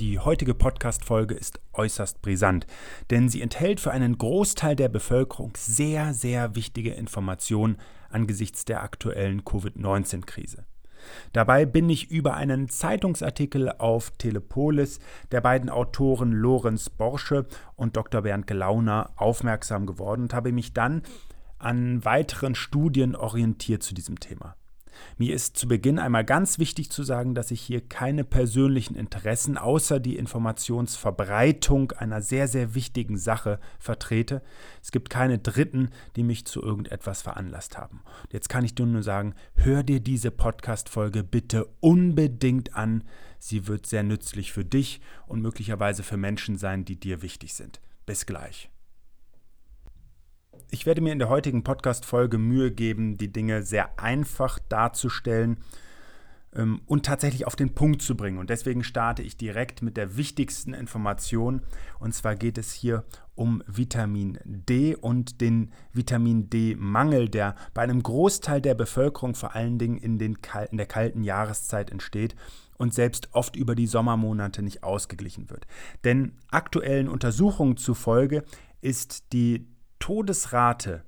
Die 0.00 0.18
heutige 0.18 0.54
Podcast-Folge 0.54 1.34
ist 1.34 1.60
äußerst 1.72 2.20
brisant, 2.20 2.66
denn 3.10 3.28
sie 3.28 3.40
enthält 3.40 3.78
für 3.78 3.92
einen 3.92 4.18
Großteil 4.18 4.74
der 4.74 4.88
Bevölkerung 4.88 5.52
sehr, 5.56 6.12
sehr 6.12 6.56
wichtige 6.56 6.94
Informationen 6.94 7.76
angesichts 8.10 8.64
der 8.64 8.82
aktuellen 8.82 9.44
Covid-19-Krise. 9.44 10.64
Dabei 11.32 11.64
bin 11.64 11.88
ich 11.88 12.10
über 12.10 12.34
einen 12.34 12.68
Zeitungsartikel 12.68 13.70
auf 13.70 14.10
Telepolis 14.18 14.98
der 15.30 15.40
beiden 15.40 15.70
Autoren 15.70 16.32
Lorenz 16.32 16.90
Borsche 16.90 17.46
und 17.76 17.96
Dr. 17.96 18.22
Bernd 18.22 18.48
Gelauner 18.48 19.12
aufmerksam 19.14 19.86
geworden 19.86 20.22
und 20.22 20.34
habe 20.34 20.50
mich 20.50 20.72
dann 20.72 21.02
an 21.58 22.04
weiteren 22.04 22.56
Studien 22.56 23.14
orientiert 23.14 23.84
zu 23.84 23.94
diesem 23.94 24.18
Thema. 24.18 24.56
Mir 25.18 25.34
ist 25.34 25.56
zu 25.56 25.68
Beginn 25.68 25.98
einmal 25.98 26.24
ganz 26.24 26.58
wichtig 26.58 26.90
zu 26.90 27.02
sagen, 27.02 27.34
dass 27.34 27.50
ich 27.50 27.60
hier 27.60 27.80
keine 27.80 28.24
persönlichen 28.24 28.96
Interessen 28.96 29.56
außer 29.56 30.00
die 30.00 30.16
Informationsverbreitung 30.16 31.92
einer 31.92 32.22
sehr, 32.22 32.48
sehr 32.48 32.74
wichtigen 32.74 33.16
Sache 33.16 33.60
vertrete. 33.78 34.42
Es 34.82 34.92
gibt 34.92 35.10
keine 35.10 35.38
Dritten, 35.38 35.90
die 36.16 36.22
mich 36.22 36.44
zu 36.44 36.62
irgendetwas 36.62 37.22
veranlasst 37.22 37.78
haben. 37.78 38.02
Jetzt 38.30 38.48
kann 38.48 38.64
ich 38.64 38.74
dir 38.74 38.86
nur 38.86 39.02
sagen, 39.02 39.34
hör 39.54 39.82
dir 39.82 40.00
diese 40.00 40.30
Podcast-Folge 40.30 41.24
bitte 41.24 41.66
unbedingt 41.80 42.74
an. 42.74 43.04
Sie 43.38 43.66
wird 43.66 43.86
sehr 43.86 44.02
nützlich 44.02 44.52
für 44.52 44.64
dich 44.64 45.00
und 45.26 45.42
möglicherweise 45.42 46.02
für 46.02 46.16
Menschen 46.16 46.56
sein, 46.56 46.84
die 46.84 46.96
dir 46.98 47.22
wichtig 47.22 47.54
sind. 47.54 47.80
Bis 48.06 48.26
gleich. 48.26 48.70
Ich 50.74 50.86
werde 50.86 51.00
mir 51.00 51.12
in 51.12 51.20
der 51.20 51.28
heutigen 51.28 51.62
Podcast-Folge 51.62 52.36
Mühe 52.36 52.72
geben, 52.72 53.16
die 53.16 53.32
Dinge 53.32 53.62
sehr 53.62 53.96
einfach 53.96 54.58
darzustellen 54.68 55.58
ähm, 56.52 56.80
und 56.86 57.06
tatsächlich 57.06 57.46
auf 57.46 57.54
den 57.54 57.76
Punkt 57.76 58.02
zu 58.02 58.16
bringen. 58.16 58.38
Und 58.38 58.50
deswegen 58.50 58.82
starte 58.82 59.22
ich 59.22 59.36
direkt 59.36 59.82
mit 59.82 59.96
der 59.96 60.16
wichtigsten 60.16 60.74
Information. 60.74 61.62
Und 62.00 62.12
zwar 62.12 62.34
geht 62.34 62.58
es 62.58 62.72
hier 62.72 63.04
um 63.36 63.62
Vitamin 63.68 64.40
D 64.44 64.96
und 64.96 65.40
den 65.40 65.70
Vitamin 65.92 66.50
D-Mangel, 66.50 67.28
der 67.28 67.54
bei 67.72 67.82
einem 67.82 68.02
Großteil 68.02 68.60
der 68.60 68.74
Bevölkerung 68.74 69.36
vor 69.36 69.54
allen 69.54 69.78
Dingen 69.78 69.98
in, 69.98 70.18
den, 70.18 70.36
in 70.72 70.76
der 70.76 70.86
kalten 70.86 71.22
Jahreszeit 71.22 71.92
entsteht 71.92 72.34
und 72.78 72.92
selbst 72.92 73.28
oft 73.30 73.54
über 73.54 73.76
die 73.76 73.86
Sommermonate 73.86 74.60
nicht 74.60 74.82
ausgeglichen 74.82 75.50
wird. 75.50 75.68
Denn 76.02 76.32
aktuellen 76.50 77.08
Untersuchungen 77.08 77.76
zufolge 77.76 78.42
ist 78.80 79.32
die 79.32 79.68
Todesrate 80.04 81.02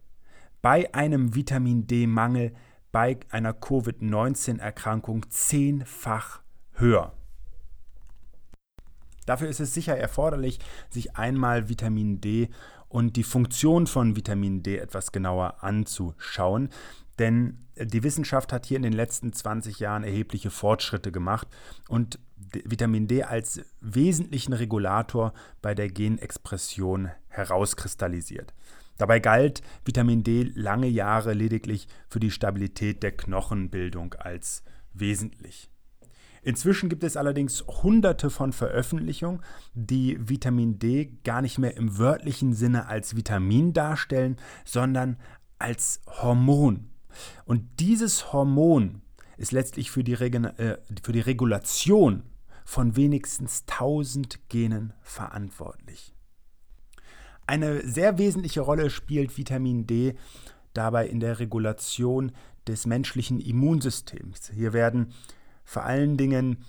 bei 0.62 0.94
einem 0.94 1.34
Vitamin 1.34 1.86
D-Mangel 1.86 2.54
bei 2.92 3.18
einer 3.28 3.52
Covid-19-Erkrankung 3.52 5.28
zehnfach 5.28 6.40
höher. 6.72 7.12
Dafür 9.26 9.50
ist 9.50 9.60
es 9.60 9.74
sicher 9.74 9.98
erforderlich, 9.98 10.60
sich 10.88 11.14
einmal 11.14 11.68
Vitamin 11.68 12.22
D 12.22 12.48
und 12.88 13.16
die 13.16 13.22
Funktion 13.22 13.86
von 13.86 14.16
Vitamin 14.16 14.62
D 14.62 14.78
etwas 14.78 15.12
genauer 15.12 15.62
anzuschauen. 15.62 16.70
Denn 17.18 17.66
die 17.76 18.02
Wissenschaft 18.02 18.50
hat 18.50 18.64
hier 18.64 18.78
in 18.78 18.82
den 18.82 18.94
letzten 18.94 19.30
20 19.30 19.78
Jahren 19.78 20.04
erhebliche 20.04 20.50
Fortschritte 20.50 21.12
gemacht 21.12 21.48
und 21.86 22.18
Vitamin 22.64 23.08
D 23.08 23.24
als 23.24 23.60
wesentlichen 23.82 24.54
Regulator 24.54 25.34
bei 25.60 25.74
der 25.74 25.90
Genexpression 25.90 27.10
herauskristallisiert. 27.28 28.54
Dabei 28.98 29.20
galt 29.20 29.62
Vitamin 29.84 30.22
D 30.22 30.50
lange 30.54 30.88
Jahre 30.88 31.34
lediglich 31.34 31.88
für 32.08 32.20
die 32.20 32.30
Stabilität 32.30 33.02
der 33.02 33.12
Knochenbildung 33.12 34.14
als 34.14 34.62
wesentlich. 34.92 35.70
Inzwischen 36.42 36.88
gibt 36.88 37.02
es 37.02 37.16
allerdings 37.16 37.64
hunderte 37.66 38.30
von 38.30 38.52
Veröffentlichungen, 38.52 39.40
die 39.74 40.16
Vitamin 40.20 40.78
D 40.78 41.18
gar 41.24 41.42
nicht 41.42 41.58
mehr 41.58 41.76
im 41.76 41.98
wörtlichen 41.98 42.52
Sinne 42.52 42.86
als 42.86 43.16
Vitamin 43.16 43.72
darstellen, 43.72 44.36
sondern 44.64 45.16
als 45.58 46.00
Hormon. 46.06 46.90
Und 47.46 47.80
dieses 47.80 48.32
Hormon 48.32 49.02
ist 49.36 49.52
letztlich 49.52 49.90
für 49.90 50.04
die, 50.04 50.12
äh, 50.12 50.78
für 51.02 51.12
die 51.12 51.20
Regulation 51.20 52.22
von 52.64 52.96
wenigstens 52.96 53.64
1000 53.66 54.48
Genen 54.48 54.92
verantwortlich. 55.02 56.15
Eine 57.46 57.86
sehr 57.86 58.18
wesentliche 58.18 58.60
Rolle 58.60 58.90
spielt 58.90 59.36
Vitamin 59.38 59.86
D 59.86 60.14
dabei 60.72 61.06
in 61.06 61.20
der 61.20 61.38
Regulation 61.38 62.32
des 62.66 62.86
menschlichen 62.86 63.40
Immunsystems. 63.40 64.50
Hier 64.52 64.72
werden 64.72 65.12
vor 65.64 65.84
allen 65.84 66.16
Dingen 66.16 66.64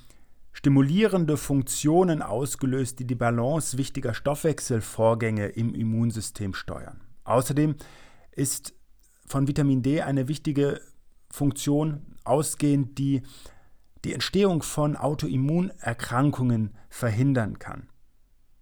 stimulierende 0.54 1.38
Funktionen 1.38 2.22
ausgelöst, 2.22 3.00
die 3.00 3.06
die 3.06 3.16
Balance 3.16 3.78
wichtiger 3.78 4.14
Stoffwechselvorgänge 4.14 5.48
im 5.48 5.74
Immunsystem 5.74 6.54
steuern. 6.54 7.02
Außerdem 7.24 7.76
ist 8.32 8.74
von 9.26 9.48
Vitamin 9.48 9.82
D 9.82 10.02
eine 10.02 10.28
wichtige 10.28 10.80
Funktion 11.30 12.16
ausgehend, 12.24 12.98
die 12.98 13.24
die 14.06 14.14
Entstehung 14.14 14.64
von 14.64 14.96
Autoimmunerkrankungen 14.96 16.74
verhindern 16.90 17.60
kann. 17.60 17.90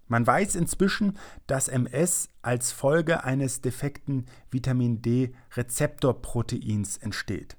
Man 0.07 0.25
weiß 0.27 0.55
inzwischen, 0.55 1.17
dass 1.47 1.67
MS 1.67 2.29
als 2.41 2.71
Folge 2.71 3.23
eines 3.23 3.61
defekten 3.61 4.25
Vitamin 4.51 5.01
D-Rezeptorproteins 5.01 6.97
entsteht. 6.97 7.57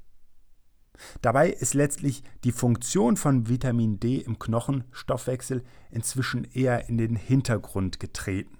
Dabei 1.20 1.50
ist 1.50 1.74
letztlich 1.74 2.22
die 2.44 2.52
Funktion 2.52 3.16
von 3.16 3.48
Vitamin 3.48 4.00
D 4.00 4.16
im 4.16 4.38
Knochenstoffwechsel 4.38 5.62
inzwischen 5.90 6.44
eher 6.44 6.88
in 6.88 6.96
den 6.98 7.16
Hintergrund 7.16 8.00
getreten. 8.00 8.56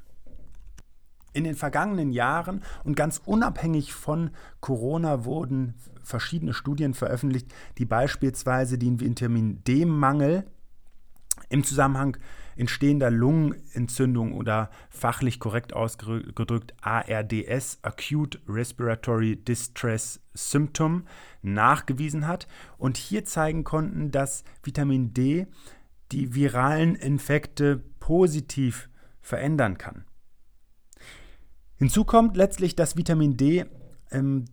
In 1.32 1.44
den 1.44 1.54
vergangenen 1.54 2.12
Jahren 2.12 2.62
und 2.84 2.96
ganz 2.96 3.20
unabhängig 3.24 3.92
von 3.92 4.30
Corona 4.60 5.24
wurden 5.24 5.74
verschiedene 6.02 6.54
Studien 6.54 6.94
veröffentlicht, 6.94 7.52
die 7.78 7.84
beispielsweise 7.84 8.78
den 8.78 9.00
Vitamin 9.00 9.62
D-Mangel 9.64 10.46
im 11.48 11.64
Zusammenhang 11.64 12.16
entstehender 12.56 13.10
Lungenentzündung 13.10 14.32
oder 14.32 14.70
fachlich 14.88 15.38
korrekt 15.38 15.74
ausgedrückt 15.74 16.74
ARDS, 16.80 17.78
Acute 17.82 18.40
Respiratory 18.48 19.36
Distress 19.36 20.20
Symptom, 20.34 21.06
nachgewiesen 21.42 22.26
hat 22.26 22.48
und 22.78 22.96
hier 22.96 23.24
zeigen 23.24 23.64
konnten, 23.64 24.10
dass 24.10 24.44
Vitamin 24.62 25.12
D 25.12 25.46
die 26.12 26.34
viralen 26.34 26.94
Infekte 26.94 27.82
positiv 28.00 28.88
verändern 29.20 29.76
kann. 29.76 30.04
Hinzu 31.76 32.04
kommt 32.04 32.36
letztlich, 32.36 32.74
dass 32.74 32.96
Vitamin 32.96 33.36
D 33.36 33.66
ähm, 34.10 34.46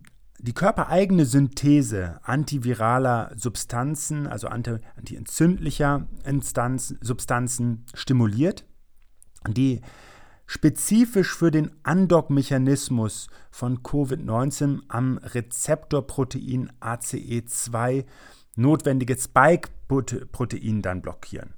die 0.44 0.52
körpereigene 0.52 1.24
Synthese 1.24 2.20
antiviraler 2.22 3.32
Substanzen, 3.34 4.26
also 4.26 4.48
antientzündlicher 4.48 6.06
Substanzen 7.00 7.86
stimuliert, 7.94 8.66
die 9.48 9.80
spezifisch 10.44 11.34
für 11.34 11.50
den 11.50 11.70
Andockmechanismus 11.82 13.28
von 13.50 13.78
Covid-19 13.82 14.80
am 14.88 15.16
Rezeptorprotein 15.16 16.70
ACE2 16.78 18.04
notwendige 18.54 19.16
Spike-Protein 19.16 20.82
dann 20.82 21.00
blockieren. 21.00 21.54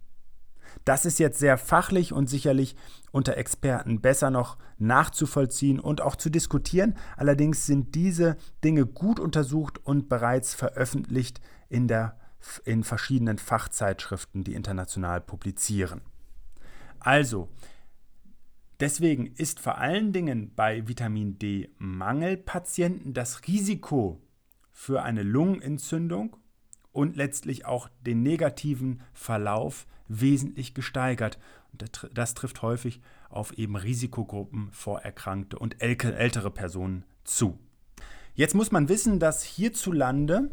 Das 0.85 1.05
ist 1.05 1.19
jetzt 1.19 1.39
sehr 1.39 1.59
fachlich 1.59 2.13
und 2.13 2.29
sicherlich 2.29 2.77
unter 3.11 3.37
Experten 3.37 4.01
besser 4.01 4.31
noch 4.31 4.59
nachzuvollziehen 4.79 5.81
und 5.81 6.01
auch 6.01 6.17
zu 6.17 6.31
diskutieren. 6.31 6.97
Allerdings 7.17 7.67
sind 7.67 7.95
diese 7.95 8.37
Dinge 8.63 8.87
gut 8.87 9.19
untersucht 9.19 9.79
und 9.85 10.09
bereits 10.09 10.55
veröffentlicht 10.55 11.41
in, 11.69 11.89
der, 11.89 12.19
in 12.65 12.85
verschiedenen 12.85 13.39
Fachzeitschriften, 13.39 14.45
die 14.45 14.55
international 14.55 15.21
publizieren. 15.21 16.03
Also, 17.01 17.49
deswegen 18.81 19.27
ist 19.27 19.61
vor 19.61 19.79
allen 19.79 20.13
Dingen 20.13 20.55
bei 20.55 20.87
Vitamin 20.87 21.39
D-Mangelpatienten 21.39 23.15
das 23.15 23.47
Risiko 23.47 24.21
für 24.73 25.03
eine 25.03 25.23
Lungenentzündung 25.23 26.37
und 26.97 27.15
letztlich 27.15 27.67
auch 27.67 27.89
den 28.07 28.23
negativen 28.23 29.03
Verlauf 29.13 29.87
wesentlich 30.09 30.73
gesteigert. 30.73 31.39
Das 32.15 32.33
trifft 32.33 32.63
häufig 32.63 33.03
auf 33.29 33.53
eben 33.59 33.77
Risikogruppen, 33.77 34.71
Vorerkrankte 34.73 35.59
und 35.59 35.83
ältere 35.83 36.51
Personen 36.51 37.05
zu. 37.23 37.59
Jetzt 38.35 38.55
muss 38.55 38.73
man 38.73 38.89
wissen, 38.89 39.21
dass 39.21 39.43
hierzulande 39.43 40.51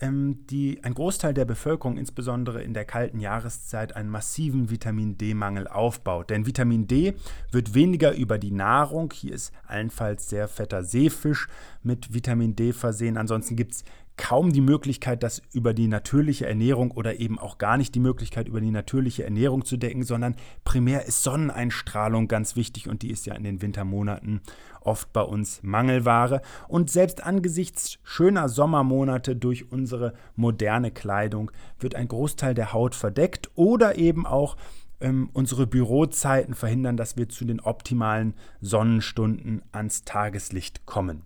die, 0.00 0.78
ein 0.82 0.92
Großteil 0.92 1.32
der 1.32 1.46
Bevölkerung, 1.46 1.96
insbesondere 1.96 2.62
in 2.62 2.74
der 2.74 2.84
kalten 2.84 3.18
Jahreszeit, 3.18 3.96
einen 3.96 4.10
massiven 4.10 4.70
Vitamin 4.70 5.16
D-Mangel 5.16 5.66
aufbaut. 5.66 6.28
Denn 6.30 6.46
Vitamin 6.46 6.86
D 6.86 7.14
wird 7.50 7.74
weniger 7.74 8.14
über 8.14 8.38
die 8.38 8.50
Nahrung, 8.50 9.10
hier 9.12 9.32
ist 9.32 9.52
allenfalls 9.66 10.28
sehr 10.28 10.48
fetter 10.48 10.84
Seefisch 10.84 11.48
mit 11.82 12.12
Vitamin 12.12 12.54
D 12.54 12.72
versehen. 12.72 13.16
Ansonsten 13.16 13.56
gibt 13.56 13.72
es 13.72 13.84
kaum 14.16 14.52
die 14.52 14.60
Möglichkeit, 14.60 15.22
das 15.22 15.42
über 15.52 15.74
die 15.74 15.88
natürliche 15.88 16.46
Ernährung 16.46 16.90
oder 16.90 17.20
eben 17.20 17.38
auch 17.38 17.58
gar 17.58 17.76
nicht 17.76 17.94
die 17.94 18.00
Möglichkeit, 18.00 18.48
über 18.48 18.60
die 18.60 18.70
natürliche 18.70 19.24
Ernährung 19.24 19.64
zu 19.64 19.76
decken, 19.76 20.04
sondern 20.04 20.36
primär 20.64 21.04
ist 21.06 21.22
Sonneneinstrahlung 21.22 22.28
ganz 22.28 22.56
wichtig 22.56 22.88
und 22.88 23.02
die 23.02 23.10
ist 23.10 23.26
ja 23.26 23.34
in 23.34 23.44
den 23.44 23.60
Wintermonaten 23.62 24.40
oft 24.86 25.12
bei 25.12 25.22
uns 25.22 25.62
Mangelware. 25.62 26.40
Und 26.68 26.90
selbst 26.90 27.22
angesichts 27.22 27.98
schöner 28.02 28.48
Sommermonate 28.48 29.36
durch 29.36 29.70
unsere 29.70 30.14
moderne 30.34 30.90
Kleidung 30.90 31.50
wird 31.78 31.94
ein 31.94 32.08
Großteil 32.08 32.54
der 32.54 32.72
Haut 32.72 32.94
verdeckt 32.94 33.50
oder 33.54 33.96
eben 33.96 34.26
auch 34.26 34.56
ähm, 35.00 35.30
unsere 35.32 35.66
Bürozeiten 35.66 36.54
verhindern, 36.54 36.96
dass 36.96 37.16
wir 37.16 37.28
zu 37.28 37.44
den 37.44 37.60
optimalen 37.60 38.34
Sonnenstunden 38.60 39.62
ans 39.72 40.02
Tageslicht 40.02 40.86
kommen. 40.86 41.22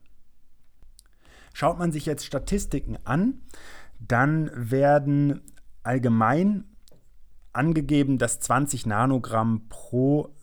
Schaut 1.52 1.78
man 1.78 1.92
sich 1.92 2.06
jetzt 2.06 2.24
Statistiken 2.24 2.96
an, 3.04 3.40
dann 3.98 4.50
werden 4.54 5.42
allgemein 5.82 6.64
angegeben, 7.52 8.18
dass 8.18 8.40
20 8.40 8.86
Nanogramm 8.86 9.68
pro 9.68 10.34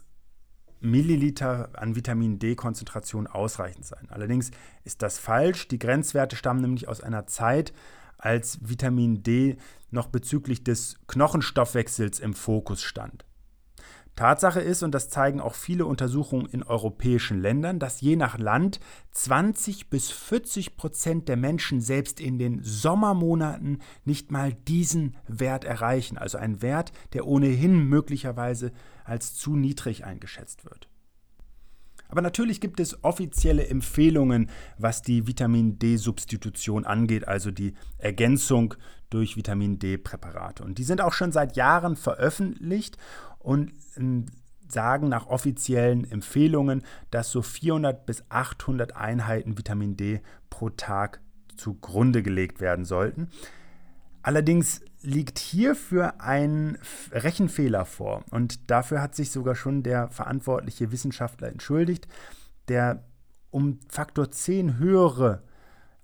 Milliliter 0.79 1.69
an 1.73 1.95
Vitamin 1.95 2.39
D-Konzentration 2.39 3.27
ausreichend 3.27 3.85
seien. 3.85 4.09
Allerdings 4.09 4.51
ist 4.83 5.01
das 5.01 5.19
falsch. 5.19 5.67
Die 5.67 5.79
Grenzwerte 5.79 6.35
stammen 6.35 6.61
nämlich 6.61 6.87
aus 6.87 7.01
einer 7.01 7.27
Zeit, 7.27 7.73
als 8.17 8.59
Vitamin 8.61 9.23
D 9.23 9.57
noch 9.91 10.07
bezüglich 10.07 10.63
des 10.63 10.99
Knochenstoffwechsels 11.07 12.19
im 12.19 12.33
Fokus 12.33 12.81
stand. 12.83 13.25
Tatsache 14.17 14.59
ist, 14.59 14.83
und 14.83 14.93
das 14.93 15.09
zeigen 15.09 15.39
auch 15.39 15.53
viele 15.53 15.85
Untersuchungen 15.85 16.47
in 16.47 16.63
europäischen 16.63 17.39
Ländern, 17.39 17.79
dass 17.79 18.01
je 18.01 18.15
nach 18.15 18.37
Land 18.37 18.79
20 19.11 19.89
bis 19.89 20.09
40 20.09 20.75
Prozent 20.75 21.29
der 21.29 21.37
Menschen 21.37 21.79
selbst 21.81 22.19
in 22.19 22.39
den 22.39 22.61
Sommermonaten 22.63 23.77
nicht 24.03 24.31
mal 24.31 24.53
diesen 24.53 25.15
Wert 25.27 25.63
erreichen. 25.63 26.17
Also 26.17 26.39
ein 26.39 26.61
Wert, 26.61 26.91
der 27.13 27.27
ohnehin 27.27 27.87
möglicherweise 27.87 28.73
als 29.05 29.35
zu 29.35 29.55
niedrig 29.55 30.03
eingeschätzt 30.03 30.65
wird. 30.65 30.89
Aber 32.09 32.21
natürlich 32.21 32.61
gibt 32.61 32.79
es 32.79 33.03
offizielle 33.03 33.67
Empfehlungen, 33.67 34.49
was 34.77 35.01
die 35.01 35.27
Vitamin 35.27 35.77
D-Substitution 35.77 36.85
angeht, 36.85 37.27
also 37.27 37.51
die 37.51 37.73
Ergänzung 37.97 38.75
durch 39.09 39.37
Vitamin 39.37 39.79
D-Präparate. 39.79 40.63
Und 40.63 40.77
die 40.77 40.83
sind 40.83 41.01
auch 41.01 41.13
schon 41.13 41.31
seit 41.31 41.55
Jahren 41.55 41.95
veröffentlicht 41.95 42.97
und 43.39 43.71
ähm, 43.97 44.25
sagen 44.67 45.09
nach 45.09 45.27
offiziellen 45.27 46.09
Empfehlungen, 46.09 46.83
dass 47.11 47.31
so 47.31 47.41
400 47.41 48.05
bis 48.05 48.23
800 48.29 48.95
Einheiten 48.95 49.57
Vitamin 49.57 49.95
D 49.95 50.21
pro 50.49 50.69
Tag 50.69 51.21
zugrunde 51.55 52.23
gelegt 52.23 52.61
werden 52.61 52.85
sollten. 52.85 53.29
Allerdings 54.21 54.81
liegt 55.01 55.39
hierfür 55.39 56.19
ein 56.19 56.77
Rechenfehler 57.11 57.85
vor 57.85 58.25
und 58.31 58.69
dafür 58.69 59.01
hat 59.01 59.15
sich 59.15 59.31
sogar 59.31 59.55
schon 59.55 59.83
der 59.83 60.09
verantwortliche 60.09 60.91
Wissenschaftler 60.91 61.47
entschuldigt, 61.47 62.07
der 62.67 63.03
um 63.49 63.79
Faktor 63.87 64.29
10 64.29 64.79
höhere 64.79 65.43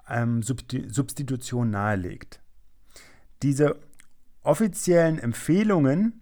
ähm, 0.08 0.42
Substitution 0.42 1.70
nahelegt. 1.70 2.42
Diese 3.42 3.76
offiziellen 4.42 5.20
Empfehlungen 5.20 6.22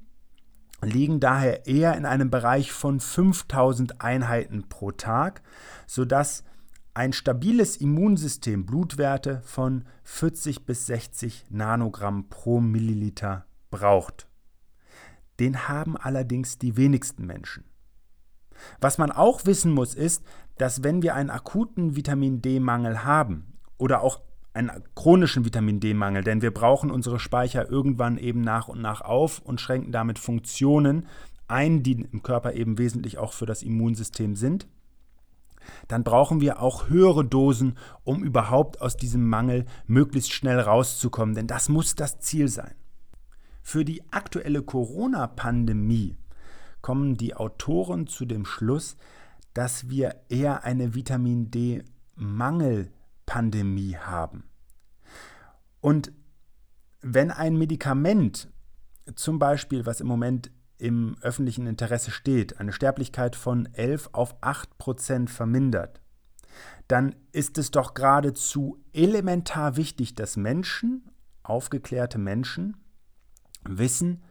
liegen 0.81 1.19
daher 1.19 1.68
eher 1.68 1.95
in 1.95 2.06
einem 2.06 2.30
Bereich 2.30 2.72
von 2.72 3.00
5000 3.00 4.01
Einheiten 4.01 4.68
pro 4.68 4.92
Tag, 4.92 5.42
sodass 5.88 6.44
ein 6.94 7.13
stabiles 7.13 7.78
Immunsystem 7.78 8.66
Blutwerte 8.66 9.42
von 9.45 9.86
40 10.04 10.66
bis 10.66 10.88
60 10.88 11.45
Nanogramm 11.50 12.30
pro 12.30 12.60
Milliliter 12.60 13.45
braucht. 13.69 14.28
Den 15.39 15.68
haben 15.68 15.98
allerdings 15.98 16.57
die 16.57 16.75
wenigsten 16.78 17.25
Menschen. 17.25 17.63
Was 18.80 18.98
man 18.98 19.12
auch 19.12 19.45
wissen 19.45 19.72
muss, 19.72 19.95
ist, 19.95 20.24
dass 20.57 20.83
wenn 20.83 21.01
wir 21.01 21.16
einen 21.16 21.30
akuten 21.30 21.95
Vitamin 21.95 22.42
D-Mangel 22.42 23.04
haben 23.04 23.57
oder 23.78 24.01
auch 24.01 24.22
einen 24.53 24.83
chronischen 24.95 25.45
Vitamin 25.45 25.80
D-Mangel, 25.80 26.24
denn 26.24 26.42
wir 26.42 26.51
brauchen 26.53 26.92
unsere 26.92 27.19
Speicher 27.19 27.69
irgendwann 27.69 28.18
eben 28.18 28.42
nach 28.42 28.68
und 28.68 28.81
nach 28.81 29.01
auf 29.01 29.39
und 29.39 29.62
schränken 29.62 29.92
damit 29.92 30.19
Funktionen 30.19 31.07
ein, 31.48 31.83
die 31.83 31.94
im 31.94 32.24
Körper 32.24 32.53
eben 32.53 32.77
wesentlich 32.77 33.18
auch 33.18 33.33
für 33.33 33.45
das 33.45 33.63
Immunsystem 33.63 34.36
sind, 34.36 34.68
dann 35.88 36.03
brauchen 36.03 36.42
wir 36.42 36.62
auch 36.62 36.89
höhere 36.89 37.25
Dosen, 37.25 37.77
um 38.03 38.24
überhaupt 38.24 38.81
aus 38.81 38.98
diesem 38.98 39.27
Mangel 39.27 39.65
möglichst 39.86 40.33
schnell 40.33 40.59
rauszukommen, 40.59 41.36
denn 41.36 41.47
das 41.47 41.69
muss 41.69 41.95
das 41.95 42.19
Ziel 42.19 42.47
sein. 42.47 42.74
Für 43.62 43.86
die 43.86 44.01
aktuelle 44.12 44.63
Corona-Pandemie 44.63 46.18
kommen 46.81 47.15
die 47.15 47.36
Autoren 47.36 48.07
zu 48.07 48.25
dem 48.25 48.45
Schluss, 48.45 48.97
dass 49.54 49.89
wir 49.89 50.15
eher 50.30 50.63
eine 50.63 50.95
Vitamin 50.95 51.51
D-Mangel 51.51 52.92
Pandemie 53.31 53.95
haben. 53.95 54.44
Und 55.80 56.12
wenn 57.00 57.31
ein 57.31 57.56
Medikament, 57.56 58.50
zum 59.16 59.39
Beispiel, 59.39 59.86
was 59.86 60.01
im 60.01 60.07
Moment 60.07 60.52
im 60.78 61.16
öffentlichen 61.21 61.66
Interesse 61.66 62.11
steht, 62.11 62.59
eine 62.59 62.73
Sterblichkeit 62.73 63.38
von 63.38 63.73
11 63.73 64.09
auf 64.11 64.35
8 64.42 64.78
Prozent 64.78 65.30
vermindert, 65.30 66.02
dann 66.90 67.16
ist 67.31 67.57
es 67.57 67.71
doch 67.71 67.94
geradezu 67.94 68.83
elementar 68.92 69.78
wichtig, 69.78 70.14
dass 70.14 70.35
Menschen, 70.35 71.09
aufgeklärte 71.42 72.18
Menschen, 72.18 72.76
wissen, 73.64 74.23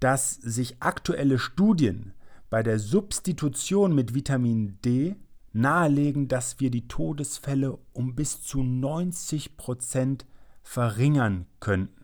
dass 0.00 0.36
sich 0.36 0.82
aktuelle 0.82 1.38
Studien 1.38 2.14
bei 2.48 2.62
der 2.62 2.78
Substitution 2.78 3.94
mit 3.94 4.14
Vitamin 4.14 4.80
D 4.80 5.16
nahelegen, 5.60 6.28
dass 6.28 6.60
wir 6.60 6.70
die 6.70 6.88
Todesfälle 6.88 7.78
um 7.92 8.14
bis 8.14 8.42
zu 8.42 8.62
90 8.62 9.56
Prozent 9.56 10.26
verringern 10.62 11.46
könnten. 11.60 11.98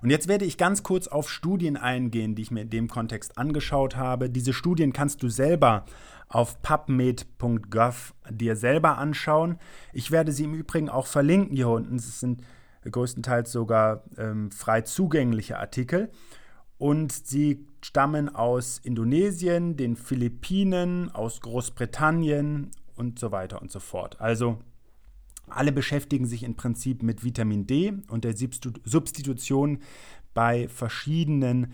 Und 0.00 0.10
jetzt 0.10 0.28
werde 0.28 0.44
ich 0.44 0.58
ganz 0.58 0.82
kurz 0.82 1.08
auf 1.08 1.28
Studien 1.28 1.76
eingehen, 1.76 2.34
die 2.34 2.42
ich 2.42 2.50
mir 2.50 2.62
in 2.62 2.70
dem 2.70 2.88
Kontext 2.88 3.36
angeschaut 3.36 3.96
habe. 3.96 4.30
Diese 4.30 4.52
Studien 4.52 4.92
kannst 4.92 5.22
du 5.22 5.28
selber 5.28 5.84
auf 6.28 6.62
pubmed.gov 6.62 8.14
dir 8.30 8.54
selber 8.54 8.98
anschauen. 8.98 9.58
Ich 9.92 10.10
werde 10.10 10.30
sie 10.30 10.44
im 10.44 10.54
Übrigen 10.54 10.88
auch 10.88 11.06
verlinken 11.06 11.56
hier 11.56 11.68
unten. 11.68 11.96
Es 11.96 12.20
sind 12.20 12.42
größtenteils 12.88 13.50
sogar 13.50 14.04
ähm, 14.16 14.50
frei 14.52 14.82
zugängliche 14.82 15.58
Artikel 15.58 16.10
und 16.78 17.12
sie 17.12 17.66
stammen 17.82 18.34
aus 18.34 18.78
Indonesien, 18.78 19.76
den 19.76 19.96
Philippinen, 19.96 21.10
aus 21.10 21.40
Großbritannien 21.40 22.70
und 22.96 23.18
so 23.18 23.32
weiter 23.32 23.60
und 23.60 23.70
so 23.70 23.80
fort. 23.80 24.20
Also 24.20 24.58
alle 25.48 25.72
beschäftigen 25.72 26.26
sich 26.26 26.42
im 26.42 26.56
Prinzip 26.56 27.02
mit 27.02 27.24
Vitamin 27.24 27.66
D 27.66 27.94
und 28.08 28.24
der 28.24 28.34
Substitution 28.36 29.78
bei 30.34 30.68
verschiedenen 30.68 31.72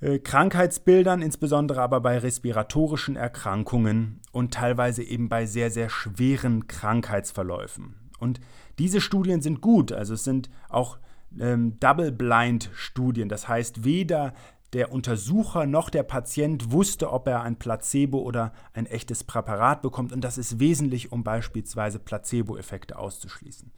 äh, 0.00 0.18
Krankheitsbildern, 0.18 1.22
insbesondere 1.22 1.80
aber 1.80 2.00
bei 2.00 2.18
respiratorischen 2.18 3.16
Erkrankungen 3.16 4.20
und 4.32 4.54
teilweise 4.54 5.02
eben 5.02 5.28
bei 5.28 5.46
sehr, 5.46 5.70
sehr 5.70 5.88
schweren 5.88 6.66
Krankheitsverläufen. 6.66 7.94
Und 8.18 8.40
diese 8.78 9.00
Studien 9.00 9.42
sind 9.42 9.60
gut, 9.60 9.92
also 9.92 10.14
es 10.14 10.24
sind 10.24 10.48
auch 10.68 10.98
ähm, 11.40 11.78
Double-Blind-Studien. 11.80 13.28
Das 13.28 13.48
heißt, 13.48 13.84
weder 13.84 14.34
der 14.72 14.90
Untersucher 14.92 15.66
noch 15.66 15.90
der 15.90 16.02
Patient 16.02 16.72
wusste, 16.72 17.12
ob 17.12 17.28
er 17.28 17.42
ein 17.42 17.56
Placebo 17.56 18.18
oder 18.20 18.52
ein 18.72 18.86
echtes 18.86 19.22
Präparat 19.24 19.82
bekommt. 19.82 20.12
Und 20.12 20.22
das 20.22 20.38
ist 20.38 20.60
wesentlich, 20.60 21.12
um 21.12 21.24
beispielsweise 21.24 21.98
Placebo-Effekte 21.98 22.98
auszuschließen. 22.98 23.70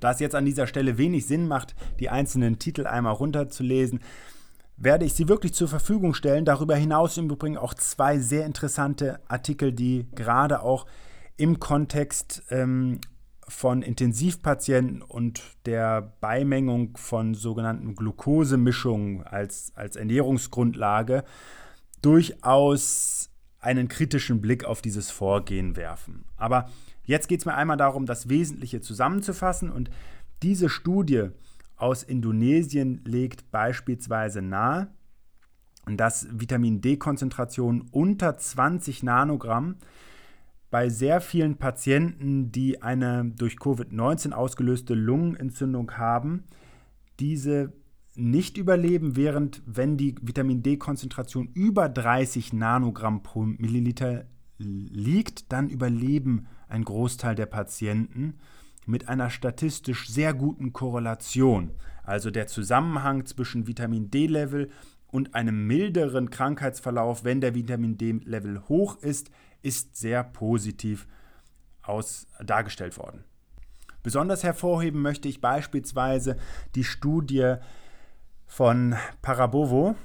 Da 0.00 0.12
es 0.12 0.20
jetzt 0.20 0.36
an 0.36 0.44
dieser 0.44 0.68
Stelle 0.68 0.96
wenig 0.96 1.26
Sinn 1.26 1.48
macht, 1.48 1.74
die 1.98 2.08
einzelnen 2.08 2.60
Titel 2.60 2.86
einmal 2.86 3.14
runterzulesen, 3.14 4.00
werde 4.76 5.04
ich 5.04 5.14
sie 5.14 5.28
wirklich 5.28 5.54
zur 5.54 5.66
Verfügung 5.66 6.14
stellen. 6.14 6.44
Darüber 6.44 6.76
hinaus 6.76 7.16
im 7.16 7.28
Übrigen 7.28 7.56
auch 7.56 7.74
zwei 7.74 8.18
sehr 8.18 8.46
interessante 8.46 9.18
Artikel, 9.26 9.72
die 9.72 10.06
gerade 10.14 10.62
auch 10.62 10.86
im 11.36 11.58
Kontext 11.58 12.44
ähm, 12.50 13.00
von 13.48 13.82
Intensivpatienten 13.82 15.02
und 15.02 15.42
der 15.66 16.14
Beimengung 16.20 16.96
von 16.96 17.34
sogenannten 17.34 17.94
Glukosemischungen 17.94 19.22
als, 19.24 19.72
als 19.74 19.96
Ernährungsgrundlage 19.96 21.24
durchaus 22.02 23.30
einen 23.60 23.88
kritischen 23.88 24.40
Blick 24.40 24.64
auf 24.64 24.82
dieses 24.82 25.10
Vorgehen 25.10 25.76
werfen. 25.76 26.24
Aber 26.36 26.68
jetzt 27.04 27.28
geht 27.28 27.40
es 27.40 27.46
mir 27.46 27.54
einmal 27.54 27.76
darum, 27.76 28.06
das 28.06 28.28
Wesentliche 28.28 28.80
zusammenzufassen 28.80 29.70
und 29.70 29.90
diese 30.42 30.68
Studie 30.68 31.30
aus 31.76 32.02
Indonesien 32.02 33.02
legt 33.04 33.50
beispielsweise 33.50 34.42
nahe, 34.42 34.88
dass 35.86 36.28
Vitamin 36.30 36.80
D-Konzentrationen 36.80 37.88
unter 37.90 38.36
20 38.36 39.02
Nanogramm 39.02 39.76
bei 40.70 40.88
sehr 40.88 41.20
vielen 41.20 41.56
Patienten, 41.56 42.52
die 42.52 42.82
eine 42.82 43.24
durch 43.24 43.54
Covid-19 43.56 44.32
ausgelöste 44.32 44.94
Lungenentzündung 44.94 45.92
haben, 45.92 46.44
diese 47.20 47.72
nicht 48.14 48.58
überleben, 48.58 49.16
während 49.16 49.62
wenn 49.64 49.96
die 49.96 50.16
Vitamin 50.20 50.62
D-Konzentration 50.62 51.50
über 51.54 51.88
30 51.88 52.52
Nanogramm 52.52 53.22
pro 53.22 53.42
Milliliter 53.44 54.24
liegt, 54.58 55.52
dann 55.52 55.70
überleben 55.70 56.46
ein 56.68 56.84
Großteil 56.84 57.34
der 57.34 57.46
Patienten 57.46 58.34
mit 58.86 59.08
einer 59.08 59.30
statistisch 59.30 60.08
sehr 60.08 60.34
guten 60.34 60.72
Korrelation. 60.72 61.70
Also 62.02 62.30
der 62.30 62.46
Zusammenhang 62.46 63.26
zwischen 63.26 63.66
Vitamin 63.66 64.10
D-Level 64.10 64.70
und 65.10 65.34
einem 65.34 65.66
milderen 65.66 66.30
Krankheitsverlauf, 66.30 67.24
wenn 67.24 67.40
der 67.40 67.54
Vitamin 67.54 67.96
D-Level 67.96 68.62
hoch 68.68 68.98
ist, 69.00 69.30
ist 69.62 69.96
sehr 69.96 70.22
positiv 70.22 71.06
aus, 71.82 72.26
dargestellt 72.44 72.96
worden. 72.98 73.24
Besonders 74.02 74.44
hervorheben 74.44 75.02
möchte 75.02 75.28
ich 75.28 75.40
beispielsweise 75.40 76.36
die 76.74 76.84
Studie 76.84 77.56
von 78.46 78.94
Parabovo, 79.22 79.96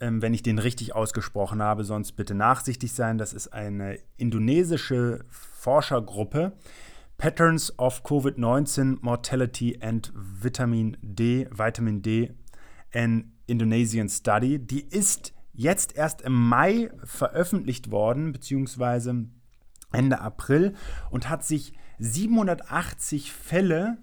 ähm, 0.00 0.22
wenn 0.22 0.34
ich 0.34 0.42
den 0.42 0.58
richtig 0.58 0.94
ausgesprochen 0.94 1.62
habe, 1.62 1.84
sonst 1.84 2.12
bitte 2.12 2.34
nachsichtig 2.34 2.92
sein. 2.92 3.18
Das 3.18 3.32
ist 3.32 3.48
eine 3.48 3.98
indonesische 4.16 5.24
Forschergruppe. 5.28 6.52
Patterns 7.18 7.78
of 7.78 8.02
COVID-19 8.02 8.98
Mortality 9.02 9.78
and 9.82 10.10
Vitamin 10.14 10.96
D, 11.02 11.46
Vitamin 11.50 12.00
D, 12.00 12.32
an 12.94 13.32
Indonesian 13.50 14.08
Study. 14.08 14.58
Die 14.58 14.82
ist 14.82 15.34
jetzt 15.52 15.96
erst 15.96 16.22
im 16.22 16.32
Mai 16.32 16.90
veröffentlicht 17.04 17.90
worden, 17.90 18.32
beziehungsweise 18.32 19.26
Ende 19.92 20.20
April, 20.20 20.74
und 21.10 21.28
hat 21.28 21.44
sich 21.44 21.74
780 21.98 23.32
Fälle 23.32 23.98